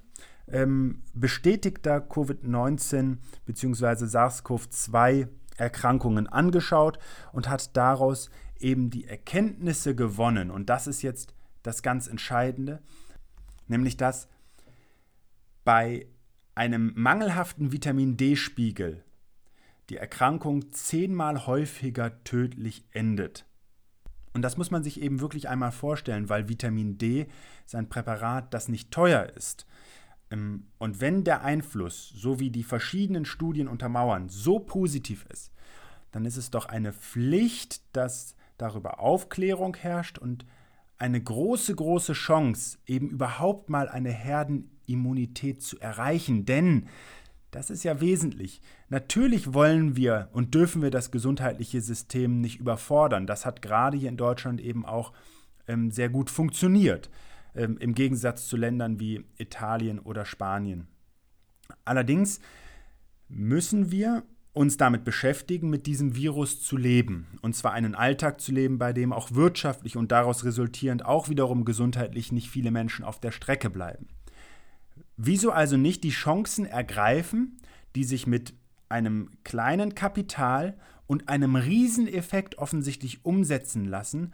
ähm, 0.47 1.01
bestätigter 1.13 1.97
Covid-19 1.97 3.17
bzw. 3.45 4.05
SARS-CoV-2 4.05 5.27
Erkrankungen 5.57 6.27
angeschaut 6.27 6.99
und 7.33 7.49
hat 7.49 7.75
daraus 7.75 8.29
eben 8.59 8.89
die 8.89 9.05
Erkenntnisse 9.05 9.95
gewonnen. 9.95 10.51
Und 10.51 10.69
das 10.69 10.87
ist 10.87 11.01
jetzt 11.01 11.33
das 11.63 11.81
ganz 11.81 12.07
Entscheidende, 12.07 12.81
nämlich 13.67 13.97
dass 13.97 14.27
bei 15.63 16.07
einem 16.55 16.93
mangelhaften 16.95 17.71
Vitamin 17.71 18.17
D-Spiegel 18.17 19.03
die 19.89 19.97
Erkrankung 19.97 20.71
zehnmal 20.71 21.45
häufiger 21.47 22.23
tödlich 22.23 22.85
endet. 22.91 23.45
Und 24.33 24.41
das 24.41 24.57
muss 24.57 24.69
man 24.69 24.83
sich 24.83 25.01
eben 25.01 25.19
wirklich 25.19 25.49
einmal 25.49 25.71
vorstellen, 25.71 26.29
weil 26.29 26.49
Vitamin 26.49 26.97
D 26.97 27.27
ist 27.65 27.75
ein 27.75 27.89
Präparat, 27.89 28.53
das 28.53 28.67
nicht 28.67 28.91
teuer 28.91 29.31
ist. 29.35 29.65
Ähm, 30.29 30.67
und 30.77 31.01
wenn 31.01 31.23
der 31.23 31.43
Einfluss, 31.43 32.09
so 32.15 32.39
wie 32.39 32.51
die 32.51 32.63
verschiedenen 32.63 33.25
Studien 33.25 33.67
untermauern, 33.67 34.29
so 34.29 34.59
positiv 34.59 35.25
ist, 35.31 35.51
dann 36.11 36.25
ist 36.25 36.37
es 36.37 36.51
doch 36.51 36.65
eine 36.65 36.93
Pflicht, 36.93 37.81
dass 37.95 38.35
darüber 38.57 38.99
Aufklärung 38.99 39.75
herrscht 39.75 40.17
und 40.17 40.45
eine 40.97 41.21
große, 41.21 41.75
große 41.75 42.13
Chance, 42.13 42.79
eben 42.87 43.09
überhaupt 43.09 43.69
mal 43.69 43.87
eine 43.87 44.11
Herdenimmunität 44.11 45.61
zu 45.61 45.79
erreichen. 45.79 46.45
Denn 46.45 46.87
das 47.57 47.71
ist 47.71 47.81
ja 47.81 47.99
wesentlich. 47.99 48.61
Natürlich 48.87 49.51
wollen 49.51 49.95
wir 49.95 50.29
und 50.31 50.53
dürfen 50.53 50.83
wir 50.83 50.91
das 50.91 51.09
gesundheitliche 51.09 51.81
System 51.81 52.39
nicht 52.39 52.59
überfordern. 52.59 53.25
Das 53.25 53.47
hat 53.47 53.63
gerade 53.63 53.97
hier 53.97 54.09
in 54.09 54.17
Deutschland 54.17 54.61
eben 54.61 54.85
auch 54.85 55.11
ähm, 55.67 55.89
sehr 55.89 56.09
gut 56.09 56.29
funktioniert 56.29 57.09
ähm, 57.55 57.79
im 57.79 57.95
Gegensatz 57.95 58.47
zu 58.47 58.57
Ländern 58.57 58.99
wie 58.99 59.25
Italien 59.37 59.97
oder 59.97 60.23
Spanien. 60.23 60.85
Allerdings 61.83 62.41
müssen 63.27 63.89
wir 63.89 64.21
uns 64.53 64.77
damit 64.77 65.03
beschäftigen, 65.03 65.71
mit 65.71 65.87
diesem 65.87 66.15
Virus 66.15 66.61
zu 66.61 66.77
leben. 66.77 67.39
Und 67.41 67.55
zwar 67.55 67.73
einen 67.73 67.95
Alltag 67.95 68.39
zu 68.39 68.51
leben, 68.51 68.77
bei 68.77 68.93
dem 68.93 69.11
auch 69.11 69.31
wirtschaftlich 69.31 69.97
und 69.97 70.11
daraus 70.11 70.45
resultierend 70.45 71.05
auch 71.05 71.27
wiederum 71.27 71.65
gesundheitlich 71.65 72.31
nicht 72.31 72.51
viele 72.51 72.69
Menschen 72.69 73.03
auf 73.03 73.19
der 73.19 73.31
Strecke 73.31 73.71
bleiben. 73.71 74.09
Wieso 75.17 75.51
also 75.51 75.77
nicht 75.77 76.03
die 76.03 76.11
Chancen 76.11 76.65
ergreifen, 76.65 77.57
die 77.95 78.03
sich 78.03 78.27
mit 78.27 78.53
einem 78.87 79.31
kleinen 79.43 79.95
Kapital 79.95 80.77
und 81.07 81.27
einem 81.27 81.55
Rieseneffekt 81.55 82.59
offensichtlich 82.59 83.25
umsetzen 83.25 83.85
lassen, 83.85 84.33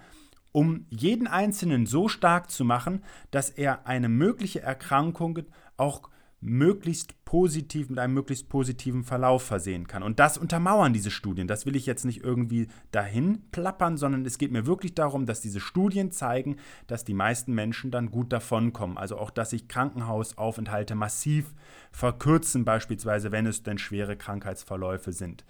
um 0.51 0.85
jeden 0.89 1.27
Einzelnen 1.27 1.85
so 1.85 2.09
stark 2.09 2.51
zu 2.51 2.65
machen, 2.65 3.03
dass 3.31 3.49
er 3.49 3.87
eine 3.87 4.09
mögliche 4.09 4.61
Erkrankung 4.61 5.39
auch 5.77 6.09
möglichst 6.43 7.23
positiv 7.25 7.89
mit 7.89 7.99
einem 7.99 8.13
möglichst 8.13 8.49
positiven 8.49 9.03
Verlauf 9.03 9.43
versehen 9.43 9.87
kann. 9.87 10.03
Und 10.03 10.19
das 10.19 10.37
untermauern 10.37 10.93
diese 10.93 11.09
Studien. 11.09 11.47
Das 11.47 11.65
will 11.65 11.75
ich 11.75 11.85
jetzt 11.85 12.03
nicht 12.03 12.23
irgendwie 12.23 12.67
dahin 12.91 13.43
plappern, 13.51 13.97
sondern 13.97 14.25
es 14.25 14.37
geht 14.37 14.51
mir 14.51 14.65
wirklich 14.65 14.93
darum, 14.93 15.25
dass 15.25 15.41
diese 15.41 15.61
Studien 15.61 16.11
zeigen, 16.11 16.57
dass 16.87 17.05
die 17.05 17.13
meisten 17.13 17.53
Menschen 17.53 17.91
dann 17.91 18.11
gut 18.11 18.33
davonkommen. 18.33 18.97
Also 18.97 19.17
auch, 19.17 19.31
dass 19.31 19.51
sich 19.51 19.67
Krankenhausaufenthalte 19.67 20.95
massiv 20.95 21.53
verkürzen, 21.91 22.65
beispielsweise 22.65 23.31
wenn 23.31 23.45
es 23.45 23.63
denn 23.63 23.77
schwere 23.77 24.17
Krankheitsverläufe 24.17 25.13
sind. 25.13 25.45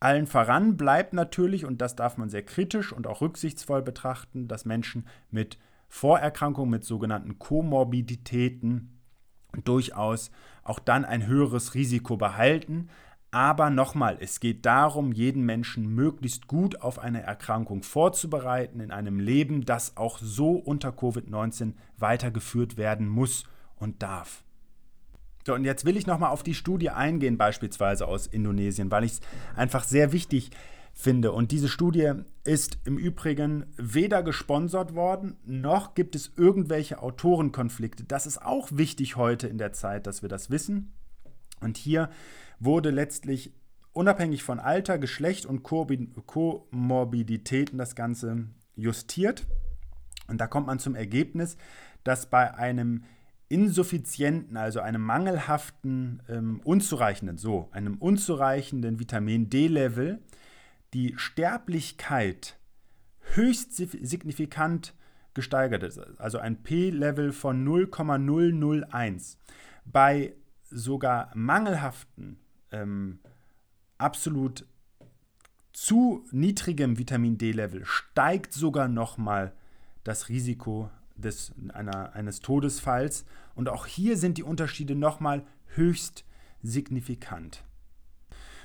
Allen 0.00 0.26
voran 0.26 0.78
bleibt 0.78 1.12
natürlich, 1.12 1.66
und 1.66 1.82
das 1.82 1.94
darf 1.94 2.16
man 2.16 2.30
sehr 2.30 2.42
kritisch 2.42 2.90
und 2.90 3.06
auch 3.06 3.20
rücksichtsvoll 3.20 3.82
betrachten, 3.82 4.48
dass 4.48 4.64
Menschen 4.64 5.06
mit 5.30 5.58
Vorerkrankungen, 5.88 6.70
mit 6.70 6.84
sogenannten 6.84 7.38
Komorbiditäten 7.38 8.99
durchaus 9.64 10.30
auch 10.62 10.78
dann 10.78 11.04
ein 11.04 11.26
höheres 11.26 11.74
Risiko 11.74 12.16
behalten. 12.16 12.88
Aber 13.32 13.70
nochmal, 13.70 14.18
es 14.20 14.40
geht 14.40 14.66
darum, 14.66 15.12
jeden 15.12 15.44
Menschen 15.44 15.94
möglichst 15.94 16.48
gut 16.48 16.80
auf 16.80 16.98
eine 16.98 17.22
Erkrankung 17.22 17.82
vorzubereiten 17.82 18.80
in 18.80 18.90
einem 18.90 19.20
Leben, 19.20 19.64
das 19.64 19.96
auch 19.96 20.18
so 20.18 20.52
unter 20.52 20.90
Covid-19 20.90 21.74
weitergeführt 21.96 22.76
werden 22.76 23.08
muss 23.08 23.44
und 23.76 24.02
darf. 24.02 24.42
So, 25.46 25.54
und 25.54 25.64
jetzt 25.64 25.84
will 25.84 25.96
ich 25.96 26.06
nochmal 26.06 26.30
auf 26.30 26.42
die 26.42 26.54
Studie 26.54 26.90
eingehen, 26.90 27.38
beispielsweise 27.38 28.06
aus 28.06 28.26
Indonesien, 28.26 28.90
weil 28.90 29.04
ich 29.04 29.12
es 29.12 29.20
einfach 29.54 29.84
sehr 29.84 30.12
wichtig 30.12 30.50
finde. 30.50 30.79
Und 31.06 31.50
diese 31.50 31.68
Studie 31.68 32.12
ist 32.44 32.78
im 32.84 32.98
Übrigen 32.98 33.66
weder 33.76 34.22
gesponsert 34.22 34.94
worden, 34.94 35.36
noch 35.44 35.94
gibt 35.94 36.14
es 36.14 36.32
irgendwelche 36.36 37.02
Autorenkonflikte. 37.02 38.04
Das 38.04 38.26
ist 38.26 38.42
auch 38.42 38.68
wichtig 38.72 39.16
heute 39.16 39.46
in 39.46 39.56
der 39.58 39.72
Zeit, 39.72 40.06
dass 40.06 40.22
wir 40.22 40.28
das 40.28 40.50
wissen. 40.50 40.92
Und 41.60 41.78
hier 41.78 42.10
wurde 42.58 42.90
letztlich 42.90 43.52
unabhängig 43.92 44.42
von 44.42 44.60
Alter, 44.60 44.98
Geschlecht 44.98 45.46
und 45.46 45.62
Komorbiditäten 45.62 47.78
das 47.78 47.94
Ganze 47.94 48.46
justiert. 48.76 49.46
Und 50.28 50.38
da 50.40 50.46
kommt 50.46 50.66
man 50.66 50.78
zum 50.78 50.94
Ergebnis, 50.94 51.56
dass 52.04 52.28
bei 52.28 52.54
einem 52.54 53.04
insuffizienten, 53.48 54.56
also 54.56 54.80
einem 54.80 55.02
mangelhaften, 55.02 56.22
ähm, 56.28 56.60
unzureichenden, 56.62 57.36
so, 57.36 57.68
einem 57.72 57.98
unzureichenden 57.98 59.00
Vitamin 59.00 59.50
D-Level 59.50 60.20
die 60.94 61.14
Sterblichkeit 61.16 62.58
höchst 63.34 63.74
signifikant 63.74 64.94
gesteigert 65.34 65.82
ist. 65.82 65.98
Also 66.18 66.38
ein 66.38 66.62
P-Level 66.62 67.32
von 67.32 67.62
0,001. 67.64 69.38
Bei 69.84 70.34
sogar 70.70 71.30
mangelhaften, 71.34 72.38
ähm, 72.72 73.20
absolut 73.98 74.66
zu 75.72 76.24
niedrigem 76.32 76.98
Vitamin 76.98 77.38
D-Level 77.38 77.84
steigt 77.84 78.52
sogar 78.52 78.88
nochmal 78.88 79.52
das 80.04 80.28
Risiko 80.28 80.90
des, 81.14 81.52
einer, 81.72 82.14
eines 82.14 82.40
Todesfalls. 82.40 83.24
Und 83.54 83.68
auch 83.68 83.86
hier 83.86 84.16
sind 84.16 84.38
die 84.38 84.42
Unterschiede 84.42 84.94
nochmal 84.94 85.46
höchst 85.74 86.24
signifikant. 86.62 87.64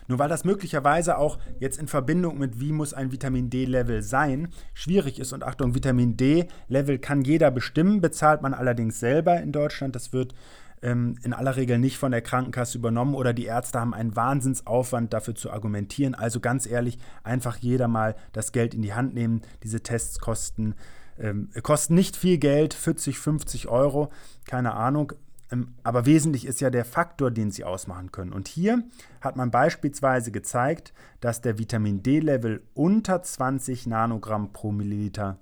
Nur 0.08 0.20
weil 0.20 0.30
das 0.30 0.44
möglicherweise 0.44 1.18
auch 1.18 1.38
jetzt 1.60 1.80
in 1.80 1.88
Verbindung 1.88 2.38
mit 2.38 2.60
wie 2.60 2.72
muss 2.72 2.94
ein 2.94 3.12
Vitamin 3.12 3.50
D-Level 3.50 4.02
sein, 4.02 4.50
schwierig 4.74 5.20
ist. 5.20 5.34
Und 5.34 5.44
Achtung, 5.44 5.76
Vitamin 5.76 6.18
D-Level 6.18 7.00
kann 7.00 7.22
jeder 7.22 7.52
bestimmen, 7.52 8.02
bezahlt 8.02 8.42
man 8.42 8.54
allerdings 8.54 9.00
selber 9.00 9.40
in 9.42 9.52
Deutschland. 9.52 9.96
Das 9.96 10.14
wird 10.14 10.34
ähm, 10.82 11.16
in 11.24 11.34
aller 11.34 11.56
Regel 11.56 11.80
nicht 11.80 11.98
von 11.98 12.12
der 12.12 12.22
Krankenkasse 12.22 12.78
übernommen 12.78 13.16
oder 13.16 13.34
die 13.34 13.46
Ärzte 13.46 13.80
haben 13.80 13.94
einen 13.94 14.16
Wahnsinnsaufwand 14.16 15.14
dafür 15.14 15.36
zu 15.36 15.52
argumentieren. 15.52 16.16
Also 16.16 16.40
ganz 16.40 16.68
ehrlich, 16.68 17.00
einfach 17.24 17.58
jeder 17.58 17.88
mal 17.88 18.16
das 18.34 18.52
Geld 18.52 18.74
in 18.74 18.82
die 18.82 18.94
Hand 18.94 19.16
nehmen. 19.16 19.42
Diese 19.64 19.82
Tests 19.82 20.20
kosten, 20.20 20.76
ähm, 21.20 21.50
kosten 21.64 21.96
nicht 21.96 22.16
viel 22.16 22.38
Geld, 22.38 22.74
40, 22.74 23.18
50 23.18 23.68
Euro, 23.68 24.12
keine 24.46 24.74
Ahnung. 24.76 25.14
Ähm, 25.52 25.76
aber 25.84 26.06
wesentlich 26.06 26.46
ist 26.46 26.62
ja 26.62 26.70
der 26.70 26.86
Faktor, 26.86 27.32
den 27.32 27.52
sie 27.52 27.64
ausmachen 27.64 28.12
können. 28.12 28.34
Und 28.34 28.48
hier 28.48 28.84
hat 29.22 29.36
man 29.36 29.52
beispielsweise 29.52 30.32
gezeigt, 30.32 30.94
dass 31.20 31.42
der 31.42 31.58
Vitamin 31.58 32.04
D-Level 32.04 32.64
unter 32.74 33.22
20 33.22 33.88
Nanogramm 33.88 34.54
pro 34.54 34.72
Milliliter 34.72 35.40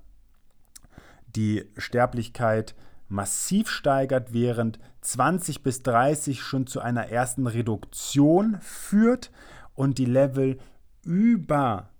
die 1.34 1.64
Sterblichkeit 1.76 2.74
massiv 3.08 3.68
steigert, 3.68 4.32
während 4.32 4.78
20 5.02 5.62
bis 5.62 5.82
30 5.82 6.40
schon 6.40 6.66
zu 6.66 6.80
einer 6.80 7.08
ersten 7.08 7.46
Reduktion 7.46 8.58
führt 8.60 9.30
und 9.74 9.98
die 9.98 10.06
Level 10.06 10.58
über 11.04 11.90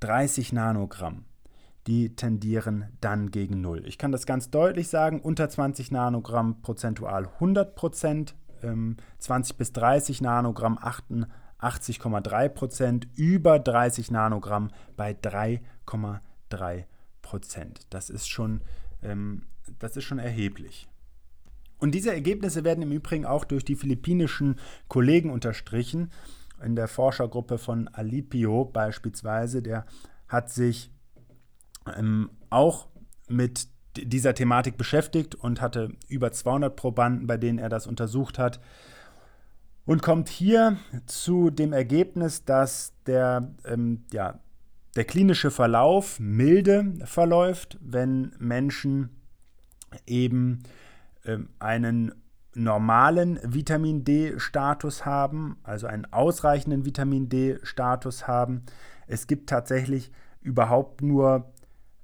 30 0.00 0.52
Nanogramm, 0.52 1.24
die 1.86 2.14
tendieren 2.14 2.86
dann 3.00 3.30
gegen 3.30 3.60
Null. 3.60 3.86
Ich 3.86 3.98
kann 3.98 4.12
das 4.12 4.26
ganz 4.26 4.50
deutlich 4.50 4.88
sagen, 4.88 5.20
unter 5.20 5.48
20 5.48 5.90
Nanogramm 5.90 6.62
prozentual 6.62 7.26
100 7.26 7.74
Prozent, 7.74 8.34
ähm, 8.62 8.96
20 9.18 9.56
bis 9.56 9.72
30 9.72 10.20
Nanogramm 10.20 10.78
88,3 10.78 12.48
Prozent, 12.48 13.08
über 13.16 13.58
30 13.58 14.10
Nanogramm 14.10 14.70
bei 14.96 15.12
3,3 15.12 16.84
Prozent. 17.20 17.80
Das 17.90 18.10
ist 18.10 18.28
schon 18.28 18.60
ähm, 19.02 19.42
das 19.78 19.96
ist 19.96 20.04
schon 20.04 20.18
erheblich. 20.18 20.88
Und 21.78 21.94
diese 21.94 22.12
Ergebnisse 22.12 22.64
werden 22.64 22.82
im 22.82 22.92
Übrigen 22.92 23.26
auch 23.26 23.44
durch 23.44 23.64
die 23.64 23.74
philippinischen 23.74 24.56
Kollegen 24.88 25.30
unterstrichen. 25.30 26.10
In 26.64 26.76
der 26.76 26.86
Forschergruppe 26.86 27.58
von 27.58 27.88
Alipio 27.88 28.64
beispielsweise, 28.64 29.62
der 29.62 29.84
hat 30.28 30.50
sich 30.50 30.92
ähm, 31.96 32.30
auch 32.50 32.88
mit 33.28 33.68
dieser 33.96 34.34
Thematik 34.34 34.76
beschäftigt 34.76 35.34
und 35.34 35.60
hatte 35.60 35.92
über 36.08 36.32
200 36.32 36.74
Probanden, 36.74 37.26
bei 37.26 37.36
denen 37.36 37.58
er 37.58 37.68
das 37.68 37.86
untersucht 37.86 38.38
hat. 38.38 38.60
Und 39.84 40.02
kommt 40.02 40.28
hier 40.28 40.76
zu 41.06 41.50
dem 41.50 41.72
Ergebnis, 41.72 42.44
dass 42.44 42.94
der, 43.06 43.52
ähm, 43.64 44.04
ja, 44.12 44.38
der 44.94 45.04
klinische 45.04 45.50
Verlauf 45.50 46.20
milde 46.20 46.94
verläuft, 47.04 47.78
wenn 47.80 48.32
Menschen 48.38 49.10
eben 50.06 50.62
ähm, 51.24 51.48
einen 51.58 52.14
normalen 52.54 53.40
Vitamin 53.42 54.04
D-Status 54.04 55.06
haben, 55.06 55.56
also 55.62 55.86
einen 55.86 56.12
ausreichenden 56.12 56.84
Vitamin 56.84 57.28
D-Status 57.28 58.28
haben. 58.28 58.62
Es 59.06 59.26
gibt 59.26 59.48
tatsächlich 59.48 60.12
überhaupt 60.42 61.02
nur 61.02 61.52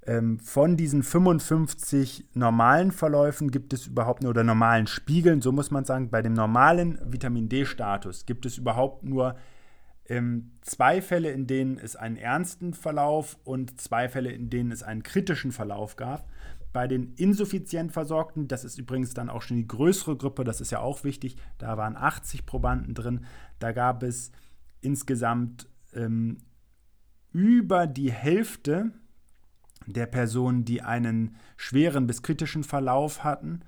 ähm, 0.08 0.38
von 0.40 0.78
diesen 0.78 1.02
55 1.02 2.28
normalen 2.32 2.92
Verläufen 2.92 3.50
gibt 3.50 3.74
es 3.74 3.88
überhaupt 3.88 4.22
nur, 4.22 4.30
oder 4.30 4.42
normalen 4.42 4.86
Spiegeln, 4.86 5.42
so 5.42 5.52
muss 5.52 5.70
man 5.70 5.84
sagen, 5.84 6.08
bei 6.08 6.22
dem 6.22 6.32
normalen 6.32 6.98
Vitamin 7.04 7.50
D-Status 7.50 8.24
gibt 8.24 8.46
es 8.46 8.56
überhaupt 8.56 9.04
nur 9.04 9.36
ähm, 10.06 10.52
zwei 10.62 11.02
Fälle, 11.02 11.30
in 11.30 11.46
denen 11.46 11.76
es 11.76 11.94
einen 11.94 12.16
ernsten 12.16 12.72
Verlauf 12.72 13.36
und 13.44 13.78
zwei 13.78 14.08
Fälle, 14.08 14.32
in 14.32 14.48
denen 14.48 14.72
es 14.72 14.82
einen 14.82 15.02
kritischen 15.02 15.52
Verlauf 15.52 15.96
gab. 15.96 16.26
Bei 16.72 16.88
den 16.88 17.12
insuffizient 17.16 17.92
Versorgten, 17.92 18.48
das 18.48 18.64
ist 18.64 18.78
übrigens 18.78 19.12
dann 19.12 19.28
auch 19.28 19.42
schon 19.42 19.58
die 19.58 19.68
größere 19.68 20.16
Gruppe, 20.16 20.42
das 20.42 20.62
ist 20.62 20.70
ja 20.70 20.80
auch 20.80 21.04
wichtig, 21.04 21.36
da 21.58 21.76
waren 21.76 21.96
80 21.96 22.46
Probanden 22.46 22.94
drin. 22.94 23.26
Da 23.58 23.72
gab 23.72 24.02
es 24.02 24.32
insgesamt 24.80 25.68
ähm, 25.92 26.38
über 27.30 27.86
die 27.86 28.10
Hälfte 28.10 28.92
der 29.92 30.06
Personen, 30.06 30.64
die 30.64 30.82
einen 30.82 31.36
schweren 31.56 32.06
bis 32.06 32.22
kritischen 32.22 32.64
Verlauf 32.64 33.24
hatten. 33.24 33.60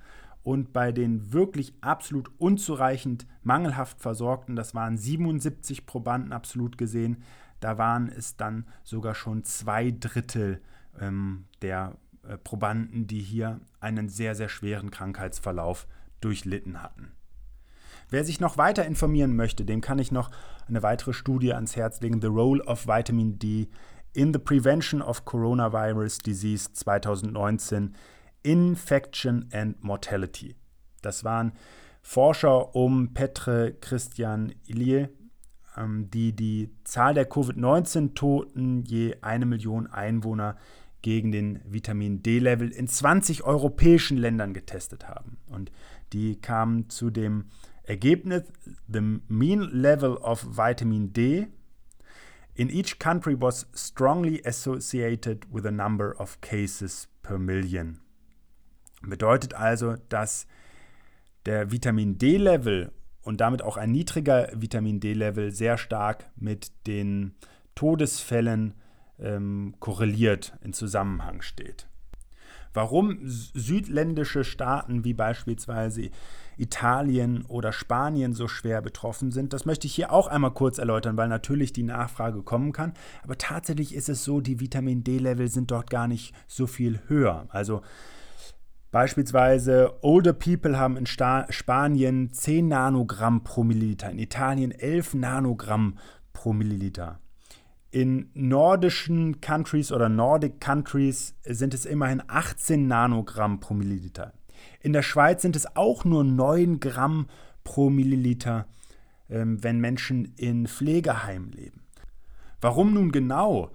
Und 0.43 0.73
bei 0.73 0.91
den 0.91 1.33
wirklich 1.33 1.75
absolut 1.81 2.31
unzureichend 2.39 3.27
mangelhaft 3.43 4.01
Versorgten, 4.01 4.55
das 4.55 4.73
waren 4.73 4.97
77 4.97 5.85
Probanden 5.85 6.33
absolut 6.33 6.79
gesehen, 6.79 7.23
da 7.59 7.77
waren 7.77 8.09
es 8.09 8.37
dann 8.37 8.65
sogar 8.83 9.13
schon 9.13 9.43
zwei 9.43 9.91
Drittel 9.91 10.61
ähm, 10.99 11.45
der 11.61 11.95
äh, 12.27 12.37
Probanden, 12.37 13.05
die 13.05 13.21
hier 13.21 13.59
einen 13.79 14.09
sehr, 14.09 14.33
sehr 14.33 14.49
schweren 14.49 14.89
Krankheitsverlauf 14.89 15.87
durchlitten 16.21 16.81
hatten. 16.81 17.11
Wer 18.09 18.25
sich 18.25 18.39
noch 18.39 18.57
weiter 18.57 18.85
informieren 18.85 19.35
möchte, 19.35 19.63
dem 19.63 19.79
kann 19.79 19.99
ich 19.99 20.11
noch 20.11 20.31
eine 20.67 20.83
weitere 20.83 21.13
Studie 21.13 21.53
ans 21.53 21.75
Herz 21.75 22.01
legen, 22.01 22.19
The 22.19 22.27
Role 22.27 22.63
of 22.63 22.87
Vitamin 22.87 23.39
D 23.39 23.69
in 24.13 24.33
the 24.33 24.39
Prevention 24.39 25.01
of 25.01 25.25
Coronavirus 25.25 26.21
Disease 26.21 26.69
2019, 26.73 27.95
Infection 28.43 29.47
and 29.51 29.81
Mortality. 29.83 30.55
Das 31.01 31.23
waren 31.23 31.53
Forscher 32.01 32.75
um 32.75 33.13
Petre 33.13 33.73
Christian 33.79 34.53
Ilie, 34.67 35.09
ähm, 35.77 36.09
die 36.09 36.33
die 36.33 36.71
Zahl 36.83 37.13
der 37.13 37.25
Covid-19-Toten 37.25 38.83
je 38.83 39.17
eine 39.21 39.45
Million 39.45 39.87
Einwohner 39.87 40.57
gegen 41.01 41.31
den 41.31 41.61
Vitamin 41.65 42.21
D-Level 42.21 42.69
in 42.69 42.87
20 42.87 43.43
europäischen 43.43 44.17
Ländern 44.17 44.53
getestet 44.53 45.07
haben. 45.07 45.37
Und 45.47 45.71
die 46.13 46.35
kamen 46.35 46.89
zu 46.89 47.09
dem 47.09 47.45
Ergebnis, 47.83 48.43
the 48.87 49.01
mean 49.27 49.61
level 49.71 50.17
of 50.17 50.45
vitamin 50.57 51.13
D 51.13 51.47
in 52.55 52.69
each 52.69 52.99
country 52.99 53.35
was 53.39 53.67
strongly 53.73 54.41
associated 54.45 55.45
with 55.51 55.65
a 55.65 55.71
number 55.71 56.15
of 56.19 56.41
cases 56.41 57.07
per 57.23 57.37
million. 57.37 57.99
Bedeutet 59.01 59.53
also, 59.53 59.95
dass 60.09 60.45
der 61.45 61.71
Vitamin 61.71 62.17
D-Level 62.17 62.91
und 63.23 63.41
damit 63.41 63.61
auch 63.61 63.77
ein 63.77 63.91
niedriger 63.91 64.49
Vitamin 64.53 64.99
D-Level 64.99 65.51
sehr 65.51 65.77
stark 65.77 66.29
mit 66.35 66.71
den 66.87 67.35
Todesfällen 67.75 68.75
ähm, 69.19 69.75
korreliert, 69.79 70.53
in 70.61 70.73
Zusammenhang 70.73 71.41
steht. 71.41 71.87
Warum 72.73 73.19
südländische 73.23 74.43
Staaten 74.43 75.03
wie 75.03 75.13
beispielsweise 75.13 76.09
Italien 76.57 77.43
oder 77.47 77.71
Spanien 77.71 78.33
so 78.33 78.47
schwer 78.47 78.81
betroffen 78.81 79.31
sind, 79.31 79.53
das 79.53 79.65
möchte 79.65 79.87
ich 79.87 79.95
hier 79.95 80.11
auch 80.11 80.27
einmal 80.27 80.51
kurz 80.51 80.77
erläutern, 80.77 81.17
weil 81.17 81.27
natürlich 81.27 81.73
die 81.73 81.83
Nachfrage 81.83 82.43
kommen 82.43 82.71
kann. 82.71 82.93
Aber 83.23 83.37
tatsächlich 83.37 83.95
ist 83.95 84.09
es 84.09 84.23
so, 84.23 84.41
die 84.41 84.59
Vitamin 84.59 85.03
D-Level 85.03 85.47
sind 85.47 85.71
dort 85.71 85.89
gar 85.89 86.07
nicht 86.07 86.33
so 86.47 86.67
viel 86.67 87.01
höher. 87.07 87.47
Also 87.49 87.81
Beispielsweise 88.91 89.93
Older 90.01 90.33
People 90.33 90.77
haben 90.77 90.97
in 90.97 91.05
Sta 91.05 91.45
Spanien 91.49 92.33
10 92.33 92.67
Nanogramm 92.67 93.41
pro 93.41 93.63
Milliliter, 93.63 94.11
in 94.11 94.19
Italien 94.19 94.71
11 94.71 95.13
Nanogramm 95.13 95.97
pro 96.33 96.51
Milliliter. 96.51 97.21
In 97.91 98.29
nordischen 98.33 99.41
Countries 99.41 99.91
oder 99.91 100.07
Nordic 100.07 100.61
Countries 100.61 101.35
sind 101.43 101.73
es 101.73 101.85
immerhin 101.85 102.23
18 102.25 102.87
Nanogramm 102.87 103.59
pro 103.59 103.73
Milliliter. 103.73 104.33
In 104.79 104.93
der 104.93 105.01
Schweiz 105.01 105.41
sind 105.41 105.57
es 105.57 105.75
auch 105.75 106.05
nur 106.05 106.23
9 106.23 106.79
Gramm 106.79 107.27
pro 107.65 107.89
Milliliter, 107.89 108.65
ähm, 109.29 109.61
wenn 109.61 109.79
Menschen 109.79 110.33
in 110.37 110.67
Pflegeheimen 110.67 111.51
leben. 111.51 111.81
Warum 112.61 112.93
nun 112.93 113.11
genau 113.11 113.71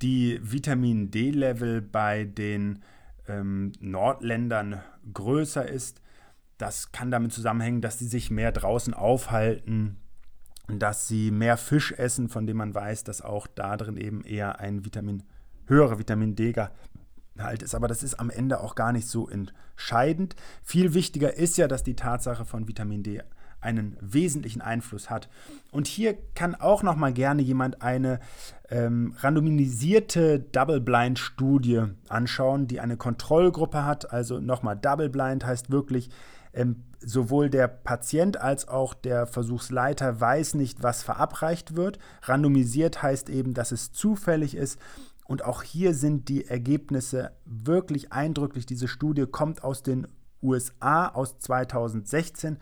die 0.00 0.40
Vitamin 0.42 1.12
D-Level 1.12 1.82
bei 1.82 2.24
den 2.24 2.80
ähm, 3.28 3.72
Nordländern 3.78 4.80
größer 5.12 5.68
ist, 5.68 6.02
das 6.58 6.90
kann 6.90 7.12
damit 7.12 7.32
zusammenhängen, 7.32 7.80
dass 7.80 8.00
sie 8.00 8.06
sich 8.06 8.30
mehr 8.30 8.50
draußen 8.50 8.94
aufhalten, 8.94 9.98
dass 10.78 11.08
sie 11.08 11.30
mehr 11.30 11.56
Fisch 11.56 11.92
essen, 11.92 12.28
von 12.28 12.46
dem 12.46 12.58
man 12.58 12.74
weiß, 12.74 13.04
dass 13.04 13.22
auch 13.22 13.46
da 13.46 13.76
drin 13.76 13.96
eben 13.96 14.22
eher 14.24 14.60
ein 14.60 14.84
Vitamin, 14.84 15.22
höherer 15.66 15.98
Vitamin 15.98 16.34
D-Gehalt 16.36 17.62
ist. 17.62 17.74
Aber 17.74 17.88
das 17.88 18.02
ist 18.02 18.14
am 18.14 18.30
Ende 18.30 18.60
auch 18.60 18.74
gar 18.74 18.92
nicht 18.92 19.06
so 19.06 19.28
entscheidend. 19.28 20.36
Viel 20.62 20.94
wichtiger 20.94 21.36
ist 21.36 21.56
ja, 21.58 21.68
dass 21.68 21.82
die 21.82 21.96
Tatsache 21.96 22.44
von 22.44 22.68
Vitamin 22.68 23.02
D 23.02 23.22
einen 23.62 23.96
wesentlichen 24.00 24.60
Einfluss 24.60 25.08
hat. 25.08 25.28
Und 25.70 25.86
hier 25.86 26.16
kann 26.34 26.54
auch 26.54 26.82
noch 26.82 26.96
mal 26.96 27.12
gerne 27.12 27.42
jemand 27.42 27.80
eine 27.80 28.20
ähm, 28.68 29.14
randomisierte 29.18 30.40
Double-Blind-Studie 30.40 31.84
anschauen, 32.08 32.66
die 32.66 32.80
eine 32.80 32.96
Kontrollgruppe 32.96 33.84
hat. 33.84 34.12
Also 34.12 34.40
nochmal, 34.40 34.76
Double-Blind 34.76 35.46
heißt 35.46 35.70
wirklich, 35.70 36.10
ähm, 36.52 36.84
sowohl 37.00 37.50
der 37.50 37.68
Patient 37.68 38.36
als 38.36 38.68
auch 38.68 38.94
der 38.94 39.26
Versuchsleiter 39.26 40.20
weiß 40.20 40.54
nicht, 40.54 40.82
was 40.82 41.02
verabreicht 41.02 41.76
wird. 41.76 41.98
Randomisiert 42.22 43.02
heißt 43.02 43.28
eben, 43.28 43.54
dass 43.54 43.72
es 43.72 43.92
zufällig 43.92 44.54
ist. 44.54 44.78
Und 45.24 45.44
auch 45.44 45.62
hier 45.62 45.94
sind 45.94 46.28
die 46.28 46.46
Ergebnisse 46.46 47.32
wirklich 47.44 48.12
eindrücklich. 48.12 48.66
Diese 48.66 48.88
Studie 48.88 49.26
kommt 49.26 49.64
aus 49.64 49.82
den 49.82 50.06
USA 50.42 51.08
aus 51.08 51.38
2016. 51.38 52.58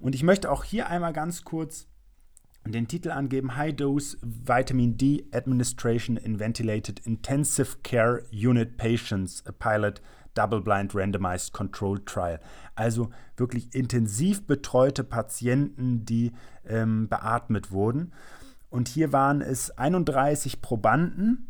Und 0.00 0.14
ich 0.14 0.22
möchte 0.22 0.50
auch 0.50 0.64
hier 0.64 0.88
einmal 0.88 1.12
ganz 1.12 1.44
kurz 1.44 1.86
den 2.66 2.88
Titel 2.88 3.10
angeben: 3.10 3.56
High 3.56 3.74
Dose 3.74 4.16
Vitamin 4.22 4.96
D 4.96 5.26
Administration 5.32 6.16
in 6.16 6.38
Ventilated 6.38 7.00
Intensive 7.00 7.78
Care 7.82 8.24
Unit 8.32 8.76
Patients, 8.76 9.44
a 9.46 9.52
Pilot 9.52 10.00
Double-Blind 10.38 10.94
Randomized 10.94 11.52
Controlled 11.52 12.06
Trial. 12.06 12.38
Also 12.76 13.10
wirklich 13.36 13.74
intensiv 13.74 14.46
betreute 14.46 15.02
Patienten, 15.02 16.04
die 16.04 16.30
ähm, 16.64 17.08
beatmet 17.08 17.72
wurden. 17.72 18.12
Und 18.70 18.86
hier 18.86 19.12
waren 19.12 19.40
es 19.40 19.76
31 19.76 20.62
Probanden, 20.62 21.48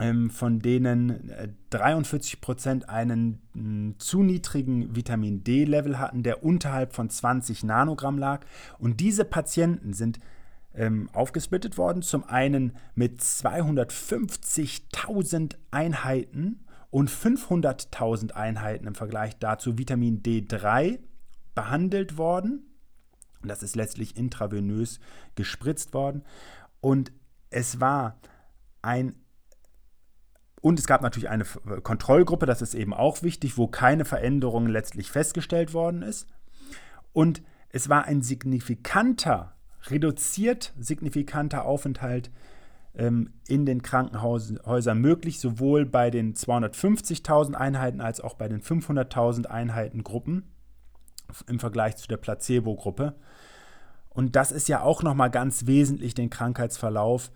ähm, 0.00 0.28
von 0.30 0.58
denen 0.58 1.30
43 1.70 2.34
äh, 2.34 2.38
Prozent 2.38 2.88
einen 2.88 3.94
zu 3.98 4.24
niedrigen 4.24 4.96
Vitamin 4.96 5.44
D-Level 5.44 6.00
hatten, 6.00 6.24
der 6.24 6.42
unterhalb 6.42 6.94
von 6.94 7.10
20 7.10 7.62
Nanogramm 7.62 8.18
lag. 8.18 8.44
Und 8.80 8.98
diese 8.98 9.24
Patienten 9.24 9.92
sind 9.92 10.18
ähm, 10.74 11.08
aufgesplittet 11.12 11.78
worden. 11.78 12.02
Zum 12.02 12.24
einen 12.24 12.72
mit 12.96 13.20
250.000 13.20 15.54
Einheiten 15.70 16.64
und 16.90 17.10
500.000 17.10 18.32
Einheiten 18.32 18.86
im 18.86 18.94
Vergleich 18.94 19.38
dazu 19.38 19.78
Vitamin 19.78 20.22
D3 20.22 20.98
behandelt 21.54 22.18
worden. 22.18 22.66
Das 23.42 23.62
ist 23.62 23.76
letztlich 23.76 24.16
intravenös 24.16 25.00
gespritzt 25.34 25.94
worden. 25.94 26.24
Und 26.80 27.12
es 27.50 27.80
war 27.80 28.18
ein 28.82 29.14
und 30.62 30.78
es 30.78 30.86
gab 30.86 31.00
natürlich 31.00 31.30
eine 31.30 31.44
Kontrollgruppe, 31.44 32.44
das 32.44 32.60
ist 32.60 32.74
eben 32.74 32.92
auch 32.92 33.22
wichtig, 33.22 33.56
wo 33.56 33.66
keine 33.66 34.04
Veränderung 34.04 34.66
letztlich 34.66 35.10
festgestellt 35.10 35.72
worden 35.72 36.02
ist. 36.02 36.26
Und 37.14 37.42
es 37.70 37.88
war 37.88 38.04
ein 38.04 38.20
signifikanter, 38.20 39.56
reduziert 39.86 40.74
signifikanter 40.78 41.64
Aufenthalt 41.64 42.30
ähm, 42.94 43.32
in 43.46 43.66
den 43.66 43.82
Krankenhäusern 43.82 44.98
möglich, 44.98 45.40
sowohl 45.40 45.86
bei 45.86 46.10
den 46.10 46.34
250.000 46.34 47.54
Einheiten 47.54 48.00
als 48.00 48.20
auch 48.20 48.34
bei 48.34 48.48
den 48.48 48.60
500.000 48.60 49.46
Einheiten 49.46 50.04
Gruppen 50.04 50.44
im 51.46 51.60
Vergleich 51.60 51.96
zu 51.96 52.08
der 52.08 52.16
Placebo-Gruppe. 52.16 53.14
Und 54.08 54.34
das 54.34 54.50
ist 54.50 54.68
ja 54.68 54.82
auch 54.82 55.02
nochmal 55.02 55.30
ganz 55.30 55.66
wesentlich 55.66 56.14
den 56.14 56.30
Krankheitsverlauf 56.30 57.30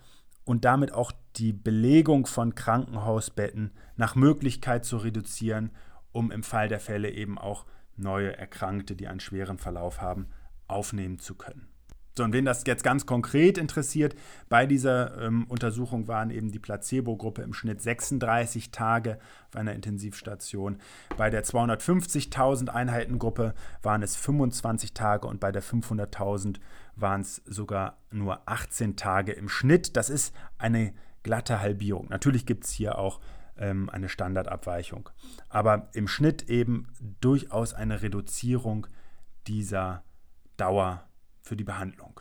und 0.44 0.64
damit 0.64 0.92
auch 0.92 1.12
die 1.36 1.52
Belegung 1.52 2.26
von 2.26 2.54
Krankenhausbetten 2.54 3.72
nach 3.96 4.14
Möglichkeit 4.16 4.84
zu 4.84 4.96
reduzieren, 4.96 5.70
um 6.12 6.30
im 6.30 6.42
Fall 6.42 6.68
der 6.68 6.80
Fälle 6.80 7.10
eben 7.10 7.38
auch 7.38 7.64
neue 7.96 8.36
Erkrankte, 8.36 8.96
die 8.96 9.06
einen 9.06 9.20
schweren 9.20 9.58
Verlauf 9.58 10.00
haben, 10.00 10.26
aufnehmen 10.66 11.18
zu 11.18 11.36
können. 11.36 11.68
So, 12.16 12.22
und 12.22 12.32
wen 12.32 12.44
das 12.44 12.62
jetzt 12.64 12.84
ganz 12.84 13.06
konkret 13.06 13.58
interessiert, 13.58 14.14
bei 14.48 14.66
dieser 14.66 15.20
ähm, 15.20 15.46
Untersuchung 15.48 16.06
waren 16.06 16.30
eben 16.30 16.52
die 16.52 16.60
Placebo-Gruppe 16.60 17.42
im 17.42 17.52
Schnitt 17.52 17.82
36 17.82 18.70
Tage 18.70 19.18
auf 19.48 19.56
einer 19.56 19.72
Intensivstation. 19.72 20.78
Bei 21.16 21.28
der 21.28 21.44
250.000 21.44 22.68
Einheiten-Gruppe 22.68 23.52
waren 23.82 24.02
es 24.04 24.14
25 24.14 24.94
Tage 24.94 25.26
und 25.26 25.40
bei 25.40 25.50
der 25.50 25.62
500.000 25.62 26.60
waren 26.94 27.22
es 27.22 27.42
sogar 27.46 27.98
nur 28.12 28.48
18 28.48 28.94
Tage 28.94 29.32
im 29.32 29.48
Schnitt. 29.48 29.96
Das 29.96 30.08
ist 30.08 30.32
eine 30.56 30.94
glatte 31.24 31.58
Halbierung. 31.58 32.06
Natürlich 32.10 32.46
gibt 32.46 32.64
es 32.64 32.70
hier 32.70 32.96
auch 32.96 33.18
ähm, 33.58 33.90
eine 33.90 34.08
Standardabweichung, 34.08 35.10
aber 35.48 35.88
im 35.94 36.06
Schnitt 36.06 36.48
eben 36.48 36.86
durchaus 37.20 37.74
eine 37.74 38.02
Reduzierung 38.02 38.86
dieser 39.48 40.04
Dauer 40.56 41.08
für 41.44 41.56
die 41.56 41.64
Behandlung. 41.64 42.20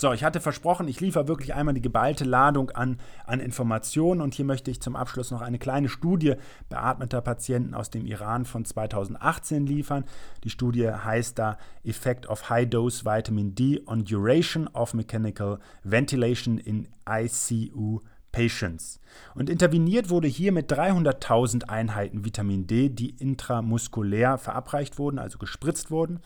So, 0.00 0.14
ich 0.14 0.24
hatte 0.24 0.40
versprochen, 0.40 0.88
ich 0.88 1.00
liefere 1.00 1.28
wirklich 1.28 1.52
einmal 1.52 1.74
die 1.74 1.82
geballte 1.82 2.24
Ladung 2.24 2.70
an, 2.70 2.96
an 3.26 3.38
Informationen 3.38 4.22
und 4.22 4.32
hier 4.32 4.46
möchte 4.46 4.70
ich 4.70 4.80
zum 4.80 4.96
Abschluss 4.96 5.30
noch 5.30 5.42
eine 5.42 5.58
kleine 5.58 5.90
Studie 5.90 6.36
beatmeter 6.70 7.20
Patienten 7.20 7.74
aus 7.74 7.90
dem 7.90 8.06
Iran 8.06 8.46
von 8.46 8.64
2018 8.64 9.66
liefern. 9.66 10.06
Die 10.42 10.48
Studie 10.48 10.90
heißt 10.90 11.38
da 11.38 11.58
Effect 11.84 12.26
of 12.28 12.48
High 12.48 12.70
Dose 12.70 13.04
Vitamin 13.04 13.54
D 13.54 13.82
on 13.84 14.06
Duration 14.06 14.68
of 14.68 14.94
Mechanical 14.94 15.58
Ventilation 15.84 16.56
in 16.56 16.88
ICU 17.06 18.00
Patients. 18.32 19.00
Und 19.34 19.50
interveniert 19.50 20.08
wurde 20.08 20.28
hier 20.28 20.52
mit 20.52 20.72
300.000 20.72 21.68
Einheiten 21.68 22.24
Vitamin 22.24 22.66
D, 22.66 22.88
die 22.88 23.10
intramuskulär 23.10 24.38
verabreicht 24.38 24.98
wurden, 24.98 25.18
also 25.18 25.36
gespritzt 25.36 25.90
wurden. 25.90 26.20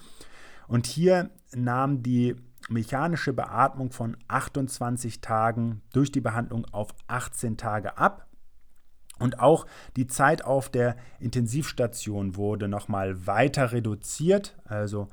Und 0.68 0.86
hier 0.86 1.30
nahm 1.52 2.02
die 2.02 2.36
mechanische 2.68 3.32
Beatmung 3.32 3.90
von 3.90 4.16
28 4.28 5.20
Tagen 5.20 5.82
durch 5.92 6.10
die 6.10 6.20
Behandlung 6.20 6.64
auf 6.72 6.94
18 7.06 7.56
Tage 7.56 7.98
ab. 7.98 8.28
Und 9.18 9.38
auch 9.38 9.66
die 9.96 10.06
Zeit 10.06 10.44
auf 10.44 10.68
der 10.68 10.96
Intensivstation 11.20 12.36
wurde 12.36 12.68
nochmal 12.68 13.26
weiter 13.26 13.72
reduziert, 13.72 14.56
also 14.64 15.08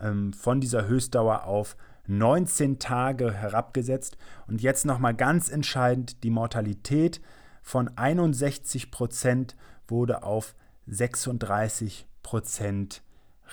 ähm, 0.00 0.32
von 0.32 0.60
dieser 0.60 0.86
Höchstdauer 0.88 1.44
auf 1.44 1.76
19 2.06 2.78
Tage 2.78 3.32
herabgesetzt. 3.32 4.16
Und 4.46 4.60
jetzt 4.60 4.84
nochmal 4.84 5.14
ganz 5.14 5.50
entscheidend, 5.50 6.24
die 6.24 6.30
Mortalität 6.30 7.20
von 7.62 7.96
61 7.96 8.90
Prozent 8.90 9.56
wurde 9.86 10.22
auf 10.22 10.54
36 10.86 12.06
Prozent 12.22 13.02